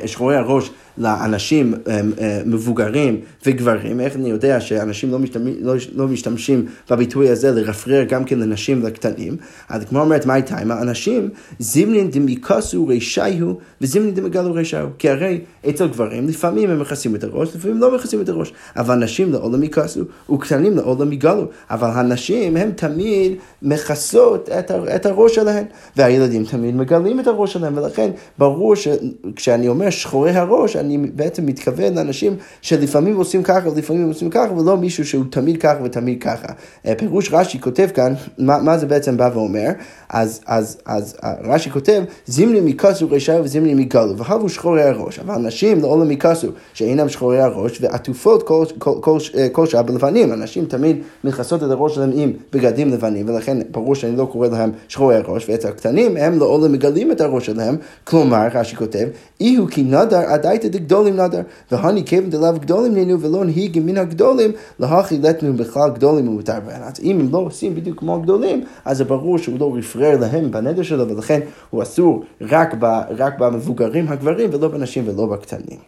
שחורי 0.07 0.37
הראש 0.37 0.71
לאנשים 0.99 1.75
אה, 1.89 2.01
אה, 2.21 2.41
מבוגרים 2.47 3.21
וגברים, 3.47 4.01
איך 4.01 4.17
אני 4.17 4.31
יודע 4.31 4.61
שאנשים 4.61 5.11
לא 5.11 5.19
משתמשים, 5.19 5.57
לא, 5.61 5.75
לא 5.95 6.09
משתמשים 6.09 6.67
בביטוי 6.91 7.29
הזה 7.29 7.51
לרפרר 7.51 8.05
גם 8.05 8.25
כן 8.25 8.39
לנשים 8.39 8.83
ולקטנים? 8.83 9.37
אז 9.69 9.85
כמו 9.85 10.01
אומרת, 10.01 10.27
מה 10.27 10.37
איתה? 10.37 10.57
האנשים 10.71 11.29
זימנין 11.59 12.11
דמיקסו 12.11 12.87
רישיו 12.87 13.55
וזימנין 13.81 14.15
דמגלו 14.15 14.55
רישיו. 14.55 14.89
כי 14.99 15.11
הרי 15.11 15.41
אצל 15.69 15.89
גברים 15.89 16.29
לפעמים 16.29 16.71
הם 16.71 16.81
מכסים 16.81 17.15
את 17.15 17.25
הראש, 17.25 17.57
לפעמים 17.57 17.79
לא 17.79 17.95
מכסים 17.95 18.21
את 18.21 18.29
הראש. 18.29 18.53
אבל 18.77 18.95
נשים 18.95 19.33
לעולם 19.33 19.62
יקסו 19.62 20.01
וקטנים 20.33 20.77
לעולם 20.77 21.12
יגלו. 21.12 21.47
אבל 21.71 21.91
הנשים 21.91 22.57
הן 22.57 22.71
תמיד 22.71 23.33
מכסות 23.62 24.49
את, 24.59 24.71
את 24.71 25.07
הראש 25.07 25.35
שלהן, 25.35 25.65
והילדים 25.97 26.45
תמיד 26.45 26.75
מגלים 26.77 27.21
את 27.21 27.27
הראש 27.27 27.53
שלהם, 27.53 27.77
ולכן 27.77 28.11
ברור 28.39 28.77
שכשאני 28.77 29.69
אומר 29.73 29.91
שחורי 29.91 30.31
הראש, 30.31 30.73
שאני 30.73 30.99
בעצם 30.99 31.47
מתכוון 31.47 31.95
לאנשים 31.95 32.37
שלפעמים 32.62 33.17
עושים 33.17 33.43
ככה 33.43 33.69
ולפעמים 33.69 34.09
עושים 34.09 34.31
ככה, 34.31 34.52
ולא 34.52 34.76
מישהו 34.76 35.05
שהוא 35.05 35.25
תמיד 35.31 35.62
ככה 35.62 35.79
ותמיד 35.85 36.23
ככה. 36.23 36.49
אה, 36.87 36.95
פירוש 36.95 37.33
רש"י 37.33 37.61
כותב 37.61 37.88
כאן, 37.95 38.14
מה, 38.38 38.59
מה 38.59 38.79
זה 38.79 38.87
בעצם 38.87 39.17
בא 39.17 39.31
ואומר? 39.35 39.69
אז, 40.09 40.41
אז, 40.47 40.79
אז 40.87 41.17
אה, 41.25 41.35
רש"י 41.45 41.71
כותב, 41.71 42.02
זימני 42.26 42.61
מכסו 42.61 43.11
רשעו 43.11 43.45
וזימני 43.45 43.75
מגלו, 43.75 44.19
והבו 44.19 44.49
שחורי 44.49 44.83
הראש. 44.83 45.19
אבל 45.19 45.35
אנשים 45.35 45.81
לעולם 45.81 46.09
מכסו, 46.09 46.49
שאינם 46.75 47.09
שחורי 47.09 47.41
הראש, 47.41 47.79
ועטופות 47.81 48.43
כל, 48.43 48.64
כל, 48.79 48.95
כל, 49.00 49.19
כל 49.52 49.67
שעה 49.67 49.83
בלבנים. 49.83 50.33
אנשים 50.33 50.64
תמיד 50.64 50.97
מכסות 51.25 51.62
את 51.62 51.71
הראש 51.71 51.95
שלהם 51.95 52.11
עם 52.14 52.33
בגדים 52.52 52.93
לבנים, 52.93 53.29
ולכן 53.29 53.59
ברור 53.71 53.95
שאני 53.95 54.17
לא 54.17 54.29
קורא 54.33 54.49
להם 54.49 54.71
שחורי 54.88 55.17
הראש, 55.17 55.49
ואת 55.49 55.64
הקטנים 55.64 56.17
הם 56.17 56.38
לעולם 56.38 56.73
מגלים 56.73 57.12
את 57.12 57.21
הראש 57.21 57.47
שלהם. 57.47 57.76
כלומר, 58.05 58.47
רש"י 58.55 58.76
כותב, 58.76 59.09
אי 59.41 59.52
הוא 59.57 59.69
כי 59.69 59.83
נדר 59.83 60.19
עדייתא 60.19 60.69
דגדולים 60.69 61.17
נדר, 61.17 61.41
והני 61.73 62.05
כיוון 62.05 62.31
דלאו 62.31 62.53
גדולים 62.53 62.95
נינו 62.95 63.21
ולא 63.21 63.45
נהיג 63.45 63.81
מן 63.85 63.99
הגדולים, 63.99 64.51
להכי 64.79 65.19
לטנו 65.19 65.53
בכלל 65.53 65.91
גדולים 65.91 66.29
ומותר. 66.29 66.59
אז 66.69 67.01
אם 67.03 67.21
הם 67.21 67.29
לא 67.33 67.39
עושים 67.39 67.75
בדיוק 67.75 67.99
כמו 67.99 68.15
הגדולים, 68.15 68.65
אז 68.85 68.99
זה 68.99 69.05
ברור 69.05 69.39
שהוא 69.39 69.59
לא 69.61 69.75
רפרר 69.77 70.19
להם 70.21 70.51
בנדר 70.51 70.83
שלו, 70.83 71.09
ולכן 71.09 71.41
הוא 71.71 71.83
אסור 71.83 72.25
רק, 72.41 72.75
ב, 72.79 72.85
רק 73.19 73.39
במבוגרים 73.39 74.09
הגברים 74.09 74.51
ולא 74.53 74.69
בנשים 74.69 75.05
ולא 75.07 75.27
בקטנים. 75.27 75.79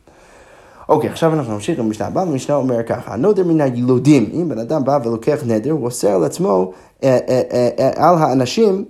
אוקיי, 0.88 1.10
עכשיו 1.10 1.34
אנחנו 1.34 1.52
נמשיך 1.52 1.78
עם 1.78 1.86
המשנה 1.86 2.06
הבאה, 2.06 2.22
המשנה 2.22 2.56
אומר 2.56 2.82
ככה, 2.82 3.14
הנודר 3.14 3.44
מן 3.44 3.60
הילודים, 3.60 4.30
אם 4.32 4.48
בן 4.48 4.58
אדם 4.58 4.84
בא 4.84 4.98
ולוקח 5.04 5.38
נדר, 5.46 5.70
הוא 5.70 5.84
אוסר 5.84 6.10
על 6.10 6.24
עצמו, 6.24 6.72
אה, 7.04 7.18
אה, 7.28 7.70
אה, 7.78 7.90
על 8.08 8.18
האנשים 8.18 8.84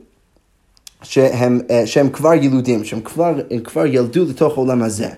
שהם, 1.04 1.60
שהם 1.84 2.08
כבר 2.08 2.34
ילודים, 2.34 2.84
שהם 2.84 3.00
כבר, 3.00 3.34
כבר 3.64 3.86
ילדו 3.86 4.24
לתוך 4.24 4.58
העולם 4.58 4.82
הזה. 4.82 5.08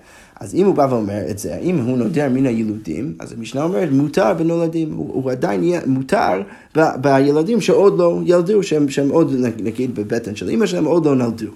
אז 0.41 0.55
אם 0.55 0.67
הוא 0.67 0.75
בא 0.75 0.87
ואומר 0.91 1.31
את 1.31 1.39
זה, 1.39 1.59
אם 1.63 1.79
הוא 1.79 1.99
נודר 1.99 2.29
מן 2.29 2.47
הילודים, 2.47 3.15
אז 3.19 3.33
המשנה 3.33 3.63
אומרת, 3.63 3.89
מותר 3.93 4.35
בנולדים, 4.35 4.93
הוא, 4.93 5.15
הוא 5.15 5.31
עדיין 5.31 5.63
יהיה 5.63 5.81
מותר 5.87 6.43
ב, 6.77 6.81
בילדים 7.01 7.61
שעוד 7.61 7.99
לא 7.99 8.21
ילדו, 8.25 8.63
שהם, 8.63 8.89
שהם 8.89 9.09
עוד, 9.09 9.35
נגיד, 9.59 9.95
בבטן 9.95 10.37
של 10.37 10.51
אמא 10.51 10.67
שלהם, 10.67 10.85
עוד 10.85 11.07
לא 11.07 11.17
נולדו. 11.17 11.51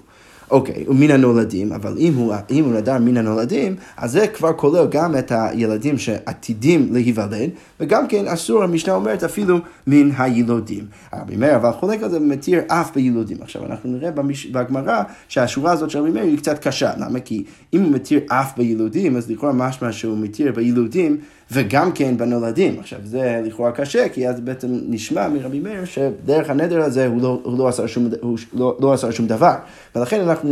אוקיי, 0.51 0.83
הוא 0.87 0.95
מן 0.95 1.11
הנולדים, 1.11 1.71
אבל 1.73 1.95
אם 1.97 2.13
הוא, 2.15 2.33
אם 2.49 2.63
הוא 2.63 2.73
נדר 2.73 2.97
מן 2.97 3.17
הנולדים, 3.17 3.75
אז 3.97 4.11
זה 4.11 4.27
כבר 4.27 4.53
כולל 4.53 4.87
גם 4.91 5.17
את 5.17 5.31
הילדים 5.35 5.97
שעתידים 5.97 6.93
להיוולד, 6.93 7.49
וגם 7.79 8.07
כן 8.07 8.27
אסור, 8.27 8.63
המשנה 8.63 8.93
אומרת, 8.93 9.23
אפילו 9.23 9.57
מן 9.87 10.09
הילודים. 10.17 10.85
רבי 11.13 11.35
מאיר 11.35 11.55
אבל 11.55 11.71
חולק 11.71 12.03
על 12.03 12.09
זה 12.09 12.19
מתיר 12.19 12.61
אף 12.67 12.91
בילודים. 12.95 13.37
עכשיו, 13.41 13.65
אנחנו 13.65 13.89
נראה 13.89 14.11
במש... 14.11 14.45
בגמרא 14.45 15.03
שהשורה 15.27 15.71
הזאת 15.71 15.89
של 15.89 15.99
רבי 15.99 16.11
מאיר 16.11 16.23
היא 16.23 16.37
קצת 16.37 16.59
קשה. 16.67 16.91
למה? 16.97 17.19
כי 17.19 17.43
אם 17.73 17.81
הוא 17.81 17.91
מתיר 17.91 18.19
אף 18.27 18.57
בילודים, 18.57 19.17
אז 19.17 19.31
לכאורה 19.31 19.53
משמע 19.53 19.91
שהוא 19.91 20.17
מתיר 20.17 20.51
בילודים. 20.51 21.17
וגם 21.51 21.91
כן 21.91 22.17
בנולדים. 22.17 22.79
עכשיו, 22.79 22.99
זה 23.03 23.41
לכאורה 23.45 23.71
קשה, 23.71 24.09
כי 24.09 24.29
אז 24.29 24.39
בעצם 24.39 24.67
נשמע 24.71 25.27
מרבי 25.27 25.59
מאיר 25.59 25.85
שדרך 25.85 26.49
הנדר 26.49 26.81
הזה 26.81 27.07
הוא 27.07 27.21
לא, 27.21 27.39
הוא 27.43 27.57
לא, 27.57 27.67
עשה, 27.67 27.87
שום, 27.87 28.07
הוא 28.21 28.37
לא, 28.53 28.77
לא 28.79 28.93
עשה 28.93 29.11
שום 29.11 29.27
דבר. 29.27 29.55
ולכן 29.95 30.21
אנחנו 30.21 30.49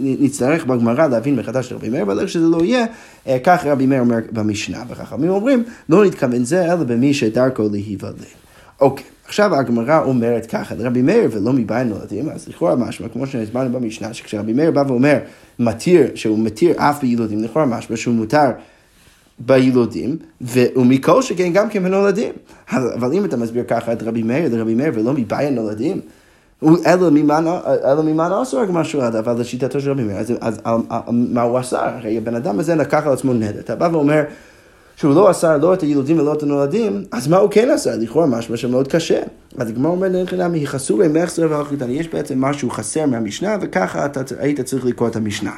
נצטרך 0.00 0.66
בגמרא 0.66 1.06
להבין 1.06 1.36
מחדש 1.36 1.72
לרבי 1.72 1.88
מאיר, 1.88 2.02
אבל 2.02 2.20
איך 2.20 2.28
שזה 2.28 2.46
לא 2.46 2.64
יהיה, 2.64 2.86
אה, 3.26 3.38
כך 3.44 3.66
רבי 3.66 3.86
מאיר 3.86 4.00
אומר 4.00 4.18
במשנה, 4.32 4.82
וחכמים 4.88 5.30
אומרים, 5.30 5.64
לא 5.88 6.04
נתכוון 6.04 6.44
זה 6.44 6.64
אלא 6.64 6.74
במי 6.74 7.14
שדרכו 7.14 7.68
להיוולד. 7.72 8.24
אוקיי. 8.80 9.04
עכשיו 9.28 9.54
הגמרא 9.54 10.04
אומרת 10.04 10.46
ככה, 10.46 10.74
רבי 10.78 11.02
מאיר 11.02 11.28
ולא 11.32 11.52
מבעין 11.52 11.88
נולדים, 11.88 12.28
אז 12.28 12.48
לכאורה 12.48 12.76
משמע, 12.76 13.08
כמו 13.08 13.26
שהסברנו 13.26 13.80
במשנה, 13.80 14.14
שכשרבי 14.14 14.52
מאיר 14.52 14.70
בא 14.70 14.84
ואומר 14.88 15.18
מתיר, 15.58 16.06
שהוא 16.14 16.38
מתיר 16.38 16.74
אף 16.76 17.00
בילודים, 17.00 17.44
לכאורה 17.44 17.66
משמע 17.66 17.96
שהוא 17.96 18.14
מותר 18.14 18.50
בילודים, 19.38 20.16
ומכל 20.40 21.22
שכן 21.22 21.52
גם 21.52 21.68
כן 21.68 21.82
בנולדים. 21.82 22.32
אבל 22.72 23.12
אם 23.12 23.24
אתה 23.24 23.36
מסביר 23.36 23.64
ככה 23.68 23.92
את 23.92 24.02
רבי 24.02 24.22
מאיר, 24.22 24.56
לרבי 24.56 24.74
מאיר 24.74 24.92
ולא 24.94 25.12
מבעיה 25.12 25.50
נולדים, 25.50 26.00
אלא 26.86 28.02
ממה 28.04 28.42
אסור 28.42 28.64
משהו 28.64 29.00
עד, 29.00 29.16
אבל 29.16 29.40
לשיטתו 29.40 29.80
של 29.80 29.90
רבי 29.90 30.02
מאיר, 30.02 30.16
אז, 30.16 30.32
אז 30.40 30.60
מה 31.10 31.42
הוא 31.42 31.58
עשה? 31.58 31.96
הרי 31.96 32.16
הבן 32.16 32.34
אדם 32.34 32.58
הזה 32.58 32.74
לקח 32.74 33.06
על 33.06 33.12
עצמו 33.12 33.34
נדר. 33.34 33.60
אתה 33.60 33.74
בא 33.74 33.88
ואומר 33.92 34.22
שהוא 34.96 35.14
לא 35.14 35.28
עשה 35.28 35.56
לא 35.56 35.74
את 35.74 35.80
הילודים 35.80 36.18
ולא 36.18 36.32
את 36.32 36.42
הנולדים, 36.42 37.04
אז 37.12 37.28
מה 37.28 37.36
הוא 37.36 37.50
כן 37.50 37.70
עשה? 37.70 37.96
לכאורה 37.96 38.26
משהו 38.26 38.56
שמאוד 38.56 38.88
קשה. 38.88 39.20
אז 39.58 39.68
הגמרא 39.68 39.90
אומרת 39.90 40.12
לנכנע 40.12 40.48
מחסור 40.48 41.02
עם 41.02 41.22
מחסר 41.22 41.46
והחליטני, 41.50 41.92
יש 41.92 42.08
בעצם 42.08 42.40
משהו 42.40 42.70
חסר 42.70 43.06
מהמשנה, 43.06 43.56
וככה 43.60 44.06
אתה 44.06 44.20
היית 44.38 44.60
צריך 44.60 44.84
לקרוא 44.84 45.08
את 45.08 45.16
המשנה. 45.16 45.52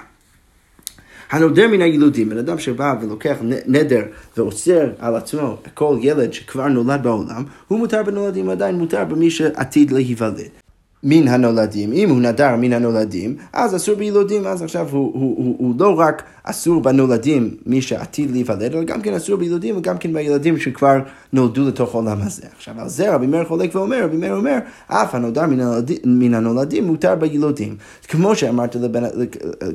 הנודר 1.31 1.69
מן 1.69 1.83
הילודים, 1.83 2.29
בן 2.29 2.39
אדם 2.39 2.59
שבא 2.59 2.95
ולוקח 3.03 3.37
נדר 3.67 4.03
ואוסר 4.37 4.91
על 4.99 5.17
עצמו 5.17 5.57
כל 5.75 5.97
ילד 6.01 6.33
שכבר 6.33 6.69
נולד 6.69 7.03
בעולם, 7.03 7.45
הוא 7.69 7.79
מותר 7.79 8.03
בנולדים, 8.03 8.51
עדיין 8.51 8.75
מותר 8.75 9.05
במי 9.05 9.31
שעתיד 9.31 9.91
להיוולד. 9.91 10.68
מן 11.03 11.29
הנולדים, 11.29 11.93
אם 11.93 12.11
הוא 12.11 12.21
נדר 12.21 12.57
מן 12.57 12.73
הנולדים, 12.73 13.37
אז 13.53 13.77
אסור 13.77 13.95
בילודים, 13.95 14.47
אז 14.47 14.63
עכשיו 14.63 14.89
הוא, 14.91 15.13
הוא, 15.15 15.37
הוא, 15.37 15.57
הוא 15.59 15.75
לא 15.79 15.99
רק 15.99 16.23
אסור 16.45 16.83
בנולדים, 16.83 17.57
מי 17.67 17.83
שעתיד 17.83 18.31
להיוולד, 18.31 18.63
אלא 18.63 18.85
גם 18.85 19.01
כן 19.01 19.15
אסור 19.15 19.37
בילודים 19.37 19.77
וגם 19.77 19.99
כן 19.99 20.13
בילדים 20.13 20.59
שכבר 20.59 20.99
נולדו 21.33 21.69
לתוך 21.69 21.95
העולם 21.95 22.19
הזה. 22.23 22.43
עכשיו 22.57 22.75
על 22.79 22.89
זה 22.89 23.15
רבי 23.15 23.27
מאיר 23.27 23.45
חולק 23.45 23.75
ואומר, 23.75 24.05
רבי 24.05 24.17
מאיר 24.17 24.35
אומר, 24.35 24.59
אף 24.89 25.15
הנודר 25.15 25.47
מן 25.47 25.61
הנולדים, 25.61 25.99
מן 26.05 26.35
הנולדים 26.35 26.85
מותר 26.85 27.15
בילודים. 27.15 27.77
כמו 28.09 28.37
שאמרת, 28.37 28.75
לבן, 28.75 29.03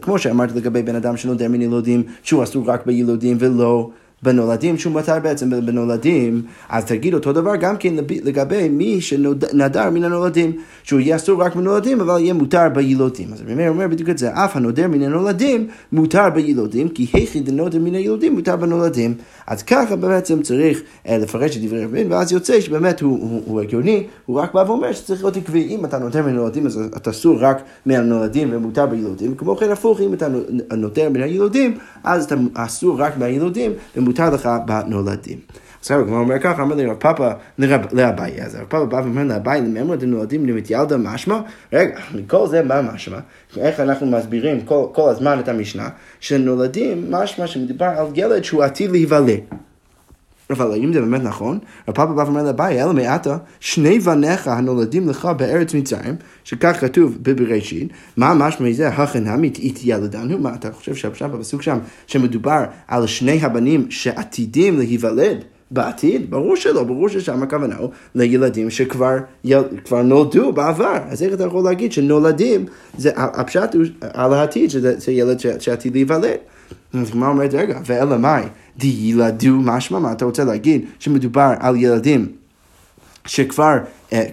כמו 0.01 0.19
שאמרת 0.19 0.51
לגבי 0.55 0.81
בן 0.81 0.95
אדם 0.95 1.17
שנודר 1.17 1.47
מן 1.47 1.62
ילודים, 1.62 2.03
שהוא 2.23 2.43
אסור 2.43 2.63
רק 2.65 2.86
בילודים 2.86 3.38
ולא... 3.39 3.89
בנולדים, 4.23 4.77
שהוא 4.77 4.93
מותר 4.93 5.19
בעצם 5.19 5.49
בנולדים, 5.65 6.41
אז 6.69 6.86
תגיד 6.86 7.13
אותו 7.13 7.33
דבר 7.33 7.55
גם 7.55 7.77
כן 7.77 7.93
לגבי 8.23 8.69
מי 8.69 9.01
שנדר 9.01 9.89
מן 9.89 10.03
הנולדים, 10.03 10.51
שהוא 10.83 10.99
יהיה 10.99 11.15
אסור 11.15 11.43
רק 11.43 11.55
בנולדים, 11.55 12.01
אבל 12.01 12.19
יהיה 12.19 12.33
מותר 12.33 12.69
בילודים. 12.73 13.33
אז 13.33 13.41
רבי 13.41 13.67
אומר 13.67 13.88
בדיוק 13.88 14.09
את 14.09 14.17
זה, 14.17 14.29
אף 14.33 14.55
הנודר 14.55 14.88
מן 14.88 15.01
הנולדים 15.01 15.67
מותר 15.91 16.29
בילודים, 16.29 16.89
כי 16.89 17.07
היכי 17.13 17.39
דנודר 17.39 17.79
מן 17.79 17.95
הילודים 17.95 18.36
מותר 18.36 18.55
בנולדים. 18.55 19.13
אז 19.47 19.63
ככה 19.63 19.95
בעצם 19.95 20.41
צריך 20.41 20.81
אה, 21.07 21.17
לפרש 21.17 21.57
את 21.57 21.62
דברי 21.62 21.86
רבי 21.86 22.03
ואז 22.03 22.31
יוצא 22.31 22.62
שבאמת 22.62 23.01
הוא, 23.01 23.19
הוא, 23.21 23.41
הוא 23.45 23.62
הגיוני, 23.62 24.03
הוא 24.25 24.39
רק 24.39 24.53
בא 24.53 24.63
ואומר 24.67 24.93
שצריך 24.93 25.23
להיות 25.23 25.38
עקבי. 25.38 25.67
אם 25.69 25.86
אתה 25.86 25.99
נותר 25.99 26.21
מן 26.21 26.29
הנולדים, 26.29 26.65
אז 26.65 26.81
אתה 26.95 27.09
אסור 27.09 27.38
רק 27.39 27.63
מהנולדים 27.86 28.49
ומותר 28.51 28.86
בילודים, 28.86 29.36
כמו 29.36 29.55
כן 29.55 29.71
הפוך, 29.71 30.01
אם 30.01 30.13
אתה 30.13 30.27
נותר 30.77 31.09
מן 31.09 31.21
הילודים, 31.21 31.77
אז 32.03 32.23
אתה 32.23 32.36
אסור 32.53 33.01
רק 33.01 33.17
מהילודים 33.17 33.71
ומותר 33.97 34.12
לך 34.19 34.49
בנולדים. 34.65 35.39
עכשיו 35.80 35.99
הגמרא 35.99 36.19
אומר 36.19 36.39
ככה, 36.39 36.62
אמר 36.63 36.76
לי 36.76 36.86
רב 36.86 36.95
פאפה 36.95 37.30
לאביי, 37.91 38.41
אז 38.41 38.56
רב 38.56 38.65
פאפה 38.69 38.86
בא 38.86 38.95
ואומר 38.95 39.23
לאביי, 39.23 39.62
למאמר 39.62 39.95
דנולדים 39.95 40.45
למית 40.45 40.71
ילדה 40.71 40.97
משמע? 40.97 41.39
רגע, 41.73 41.99
מכל 42.15 42.47
זה 42.47 42.63
מה 42.63 42.82
משמע? 42.82 43.19
איך 43.58 43.80
אנחנו 43.80 44.08
מסבירים 44.08 44.62
כל, 44.62 44.86
כל 44.93 45.10
הזמן 45.10 45.39
את 45.39 45.47
המשנה? 45.47 45.89
שנולדים 46.19 47.12
משמע 47.12 47.47
שמדובר 47.47 47.86
על 47.86 48.08
ילד 48.15 48.43
שהוא 48.43 48.63
עתיד 48.63 48.91
להיוולד. 48.91 49.39
אבל 50.49 50.71
האם 50.71 50.93
זה 50.93 51.01
באמת 51.01 51.23
נכון? 51.23 51.60
רב 51.88 51.95
פאפה 51.95 52.13
בא 52.13 52.21
ואומר 52.21 52.43
לאביי, 52.43 52.84
אלא 52.84 52.93
מעתה, 52.93 53.38
שני 53.60 53.99
בניך 53.99 54.47
הנולדים 54.47 55.10
לך 55.10 55.25
בארץ 55.38 55.73
מצרים, 55.73 56.15
שכך 56.43 56.77
כתוב 56.79 57.17
בבראשית, 57.21 57.89
מה 58.17 58.34
משמע 58.34 58.71
זה 58.71 58.89
אית 59.60 59.79
ילדנו? 59.84 60.38
מה 60.38 60.56
אתה 60.56 60.71
חושב 60.71 60.95
שהפשט 60.95 61.25
בפסוק 61.25 61.62
שם, 61.62 61.77
שמדובר 62.08 62.63
על 62.88 63.08
שני 63.08 63.39
הבנים 63.41 63.86
שעתידים 63.89 64.77
להיוולד? 64.77 65.43
בעתיד? 65.71 66.32
ברור 66.32 66.56
שלא, 66.56 66.84
ברור 66.84 67.10
ששם 67.10 67.43
הכוונה 67.43 67.75
הוא 67.75 67.89
לילדים 68.15 68.69
שכבר 68.69 69.17
יל, 69.43 69.62
נולדו 70.03 70.51
בעבר. 70.51 70.97
אז 71.10 71.23
איך 71.23 71.34
אתה 71.34 71.43
יכול 71.43 71.63
להגיד 71.63 71.91
שנולדים, 71.91 72.65
זה, 72.97 73.12
הפשט 73.15 73.75
הוא 73.75 73.84
על 74.13 74.34
העתיד, 74.34 74.69
שזה 74.69 75.12
ילד 75.12 75.39
שעתיד 75.60 75.93
להיוולד. 75.93 76.38
אז 76.93 77.10
הגמרא 77.10 77.29
אומרת, 77.29 77.53
רגע, 77.53 77.79
ואלא 77.86 78.17
מאי, 78.17 78.43
דילדו 78.77 79.56
משמע, 79.56 79.99
מה 79.99 80.12
אתה 80.12 80.25
רוצה 80.25 80.43
להגיד? 80.43 80.86
שמדובר 80.99 81.53
על 81.60 81.75
ילדים 81.75 82.27
שכבר 83.25 83.77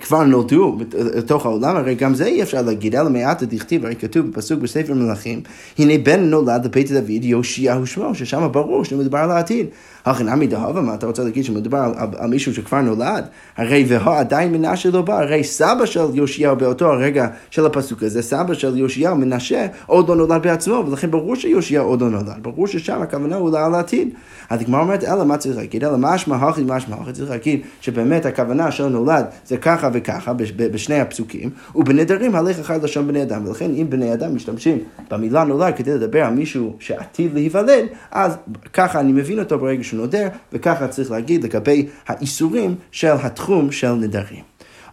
כבר 0.00 0.22
נולדו 0.22 0.78
לתוך 1.14 1.46
העולם, 1.46 1.76
הרי 1.76 1.94
גם 1.94 2.14
זה 2.14 2.24
אי 2.24 2.42
אפשר 2.42 2.62
להגיד, 2.62 2.96
אלא 2.96 3.10
מעט 3.10 3.42
דכתיב, 3.42 3.84
הרי 3.84 3.96
כתוב 3.96 4.26
בפסוק 4.26 4.60
בספר 4.60 4.94
מלכים, 4.94 5.40
הנה 5.78 5.98
בן 5.98 6.20
נולד 6.20 6.64
לבית 6.64 6.90
דוד 6.92 7.24
יאשיהו 7.24 7.86
שמו, 7.86 8.14
ששם 8.14 8.48
ברור 8.52 8.84
שמדובר 8.84 9.18
על 9.18 9.30
העתיד. 9.30 9.66
הכי 10.04 10.24
נמי 10.24 10.46
דהבה, 10.46 10.80
מה 10.80 10.94
אתה 10.94 11.06
רוצה 11.06 11.24
להגיד 11.24 11.44
שמדובר 11.44 11.78
על, 11.78 12.08
על, 12.18 12.30
מישהו 12.30 12.54
שכבר 12.54 12.80
נולד? 12.80 13.24
הרי 13.56 13.84
והוא 13.88 14.14
עדיין 14.14 14.52
מנשה 14.52 14.90
לא 14.90 15.02
בא, 15.02 15.20
הרי 15.20 15.44
סבא 15.44 15.86
של 15.86 16.00
יאשיהו 16.14 16.56
באותו 16.56 16.86
הרגע 16.86 17.28
של 17.50 17.66
הפסוק 17.66 18.02
הזה, 18.02 18.22
סבא 18.22 18.54
של 18.54 18.78
יאשיהו 18.78 19.16
מנשה 19.16 19.66
עוד 19.86 20.08
לא 20.08 20.16
נולד 20.16 20.42
בעצמו, 20.42 20.84
ולכן 20.88 21.10
ברור 21.10 21.36
שיאשיהו 21.36 21.88
עוד 21.88 22.00
לא 22.00 22.10
נולד, 22.10 22.42
ברור 22.42 22.66
ששם 22.66 23.02
הכוונה 23.02 23.36
הוא 23.36 23.58
על 23.58 23.74
העתיד. 23.74 24.08
אז 24.50 24.60
הגמרא 24.60 24.80
אומרת, 24.80 25.04
אלא 25.04 25.24
מה 25.24 25.36
צריך 25.36 25.56
להגיד? 25.56 25.84
אלא 25.84 25.96
משמע 25.98 26.36
הכי 26.36 26.62
משמע 26.66 26.96
הכי 27.00 27.12
צריך 27.12 27.30
להגיד 27.30 27.60
שבאמת 27.80 28.26
הכוונה 28.26 28.70
של 28.70 28.88
נולד 28.88 29.24
זה 29.46 29.56
ככה 29.76 29.88
וככה 29.92 30.32
בשני 30.56 31.00
הפסוקים, 31.00 31.50
ובנדרים 31.74 32.34
הלך 32.34 32.58
אחד 32.58 32.84
לשון 32.84 33.08
בני 33.08 33.22
אדם, 33.22 33.46
ולכן 33.46 33.70
אם 33.74 33.86
בני 33.90 34.12
אדם 34.12 34.34
משתמשים 34.34 34.78
במילה 35.10 35.44
נולד 35.44 35.74
כדי 35.76 35.94
לדבר 35.94 36.24
על 36.24 36.34
מישהו 36.34 36.76
שעתיד 36.80 37.34
להיוולד, 37.34 37.84
אז 38.10 38.36
ככה 38.72 39.00
אני 39.00 39.12
מבין 39.12 39.38
אותו 39.38 39.58
ברגע 39.58 39.84
שהוא 39.84 40.00
נודר, 40.00 40.28
וככה 40.52 40.88
צריך 40.88 41.10
להגיד 41.10 41.44
לגבי 41.44 41.86
האיסורים 42.06 42.74
של 42.90 43.14
התחום 43.22 43.72
של 43.72 43.92
נדרים. 43.92 44.42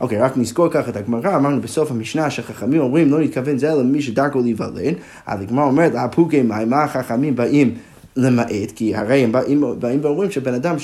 אוקיי, 0.02 0.20
רק 0.20 0.38
נזכור 0.38 0.70
ככה 0.70 0.90
את 0.92 0.96
הגמרא, 0.96 1.36
אמרנו 1.36 1.62
בסוף 1.62 1.92
המשנה 1.92 2.30
שחכמים 2.30 2.82
אומרים 2.82 3.12
לא 3.12 3.20
נתכוון 3.20 3.58
זה 3.58 3.72
אלא 3.74 3.84
מי 3.84 4.02
שדרכו 4.02 4.40
להיוולד, 4.42 4.96
אז 5.26 5.42
הגמרא 5.42 5.66
אומרת, 5.66 5.92
הפוקי 5.96 6.42
מים, 6.42 6.70
מה 6.70 6.84
החכמים 6.84 7.36
באים 7.36 7.76
למעט, 8.16 8.72
כי 8.76 8.96
הרי 8.96 9.24
הם 9.24 9.32
באים, 9.32 9.64
באים 9.80 10.00
ואומרים 10.04 10.32
שבן 10.32 10.54
אדם 10.54 10.76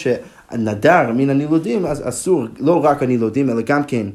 שנדר 0.53 1.11
מן 1.15 1.29
הנילודים, 1.29 1.85
אז 1.85 2.07
אסור 2.09 2.45
לא 2.59 2.85
רק 2.85 3.03
הנילודים, 3.03 3.49
אלא 3.49 3.61
גם 3.61 3.83
כן, 3.83 4.07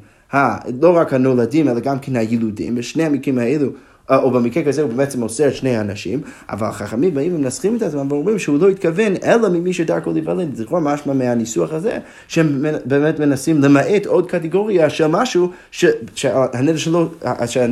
לא 0.81 0.97
רק 0.97 1.13
הנולדים, 1.13 1.69
אלא 1.69 1.81
גם 1.81 1.99
כן 1.99 2.17
הילודים, 2.17 2.75
בשני 2.75 3.05
המקרים 3.05 3.39
האלו 3.39 3.69
או 4.11 4.31
במקרה 4.31 4.65
כזה 4.65 4.83
הוא 4.83 4.93
בעצם 4.93 5.23
אוסר 5.23 5.49
את 5.49 5.55
שני 5.55 5.77
האנשים, 5.77 6.21
אבל 6.49 6.67
החכמים 6.67 7.15
באים 7.15 7.35
ומנסחים 7.35 7.77
את 7.77 7.83
עצמם 7.83 8.13
ואומרים 8.13 8.39
שהוא 8.39 8.59
לא 8.59 8.69
התכוון 8.69 9.13
אלא 9.25 9.49
ממי 9.49 9.73
שדרכו 9.73 10.13
להיוולד. 10.13 10.55
זה 10.55 10.65
כבר 10.65 10.79
משמע 10.79 11.13
מהניסוח 11.13 11.73
הזה, 11.73 11.99
שהם 12.29 12.65
באמת 12.85 13.21
מנסים 13.21 13.63
למעט 13.63 14.07
עוד 14.07 14.31
קטגוריה 14.31 14.91
של 14.91 15.07
משהו 15.07 15.51
ש, 15.71 15.85
שהנדר, 16.15 16.77
שלו, 16.77 17.09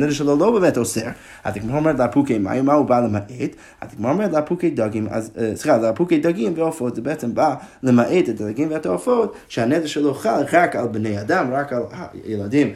שלו 0.09 0.37
לא 0.37 0.59
באמת 0.59 0.77
אוסר. 0.77 1.07
אז 1.43 1.55
הגמרא 1.55 1.77
אומרת 1.77 1.99
לאפוקי 1.99 2.37
מים, 2.37 2.65
מה 2.65 2.73
הוא 2.73 2.85
בא 2.85 2.99
למעט? 2.99 3.55
אז 3.81 3.89
הגמרא 3.93 4.11
אומרת 4.11 4.31
לאפוקי 4.31 4.69
דגים, 4.69 5.07
אה, 5.07 5.21
סליחה, 5.55 5.77
לאפוקי 5.77 6.19
דגים 6.19 6.53
ועופות, 6.55 6.95
זה 6.95 7.01
בעצם 7.01 7.35
בא 7.35 7.55
למעט 7.83 8.29
את 8.29 8.41
הדגים 8.41 8.67
ואת 8.71 8.85
העופות, 8.85 9.35
שהנדר 9.47 9.85
שלו 9.85 10.13
חל 10.13 10.43
רק 10.53 10.75
על 10.75 10.87
בני 10.87 11.21
אדם, 11.21 11.47
רק 11.51 11.73
על 11.73 11.81
ילדים. 12.25 12.73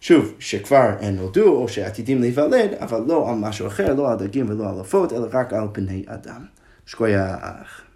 שוב, 0.00 0.34
שכבר 0.38 0.90
נולדו 1.12 1.56
או 1.56 1.68
שעתידים 1.68 2.20
להיוולד, 2.20 2.74
אבל 2.80 3.00
לא 3.06 3.30
על 3.30 3.34
משהו 3.34 3.66
אחר, 3.66 3.94
לא 3.94 4.10
על 4.10 4.18
דגים 4.18 4.50
ולא 4.50 4.68
על 4.68 4.74
עופות, 4.74 5.12
אלא 5.12 5.26
רק 5.32 5.52
על 5.52 5.68
בני 5.72 6.04
אדם. 6.06 6.44
שכוייח. 6.86 7.87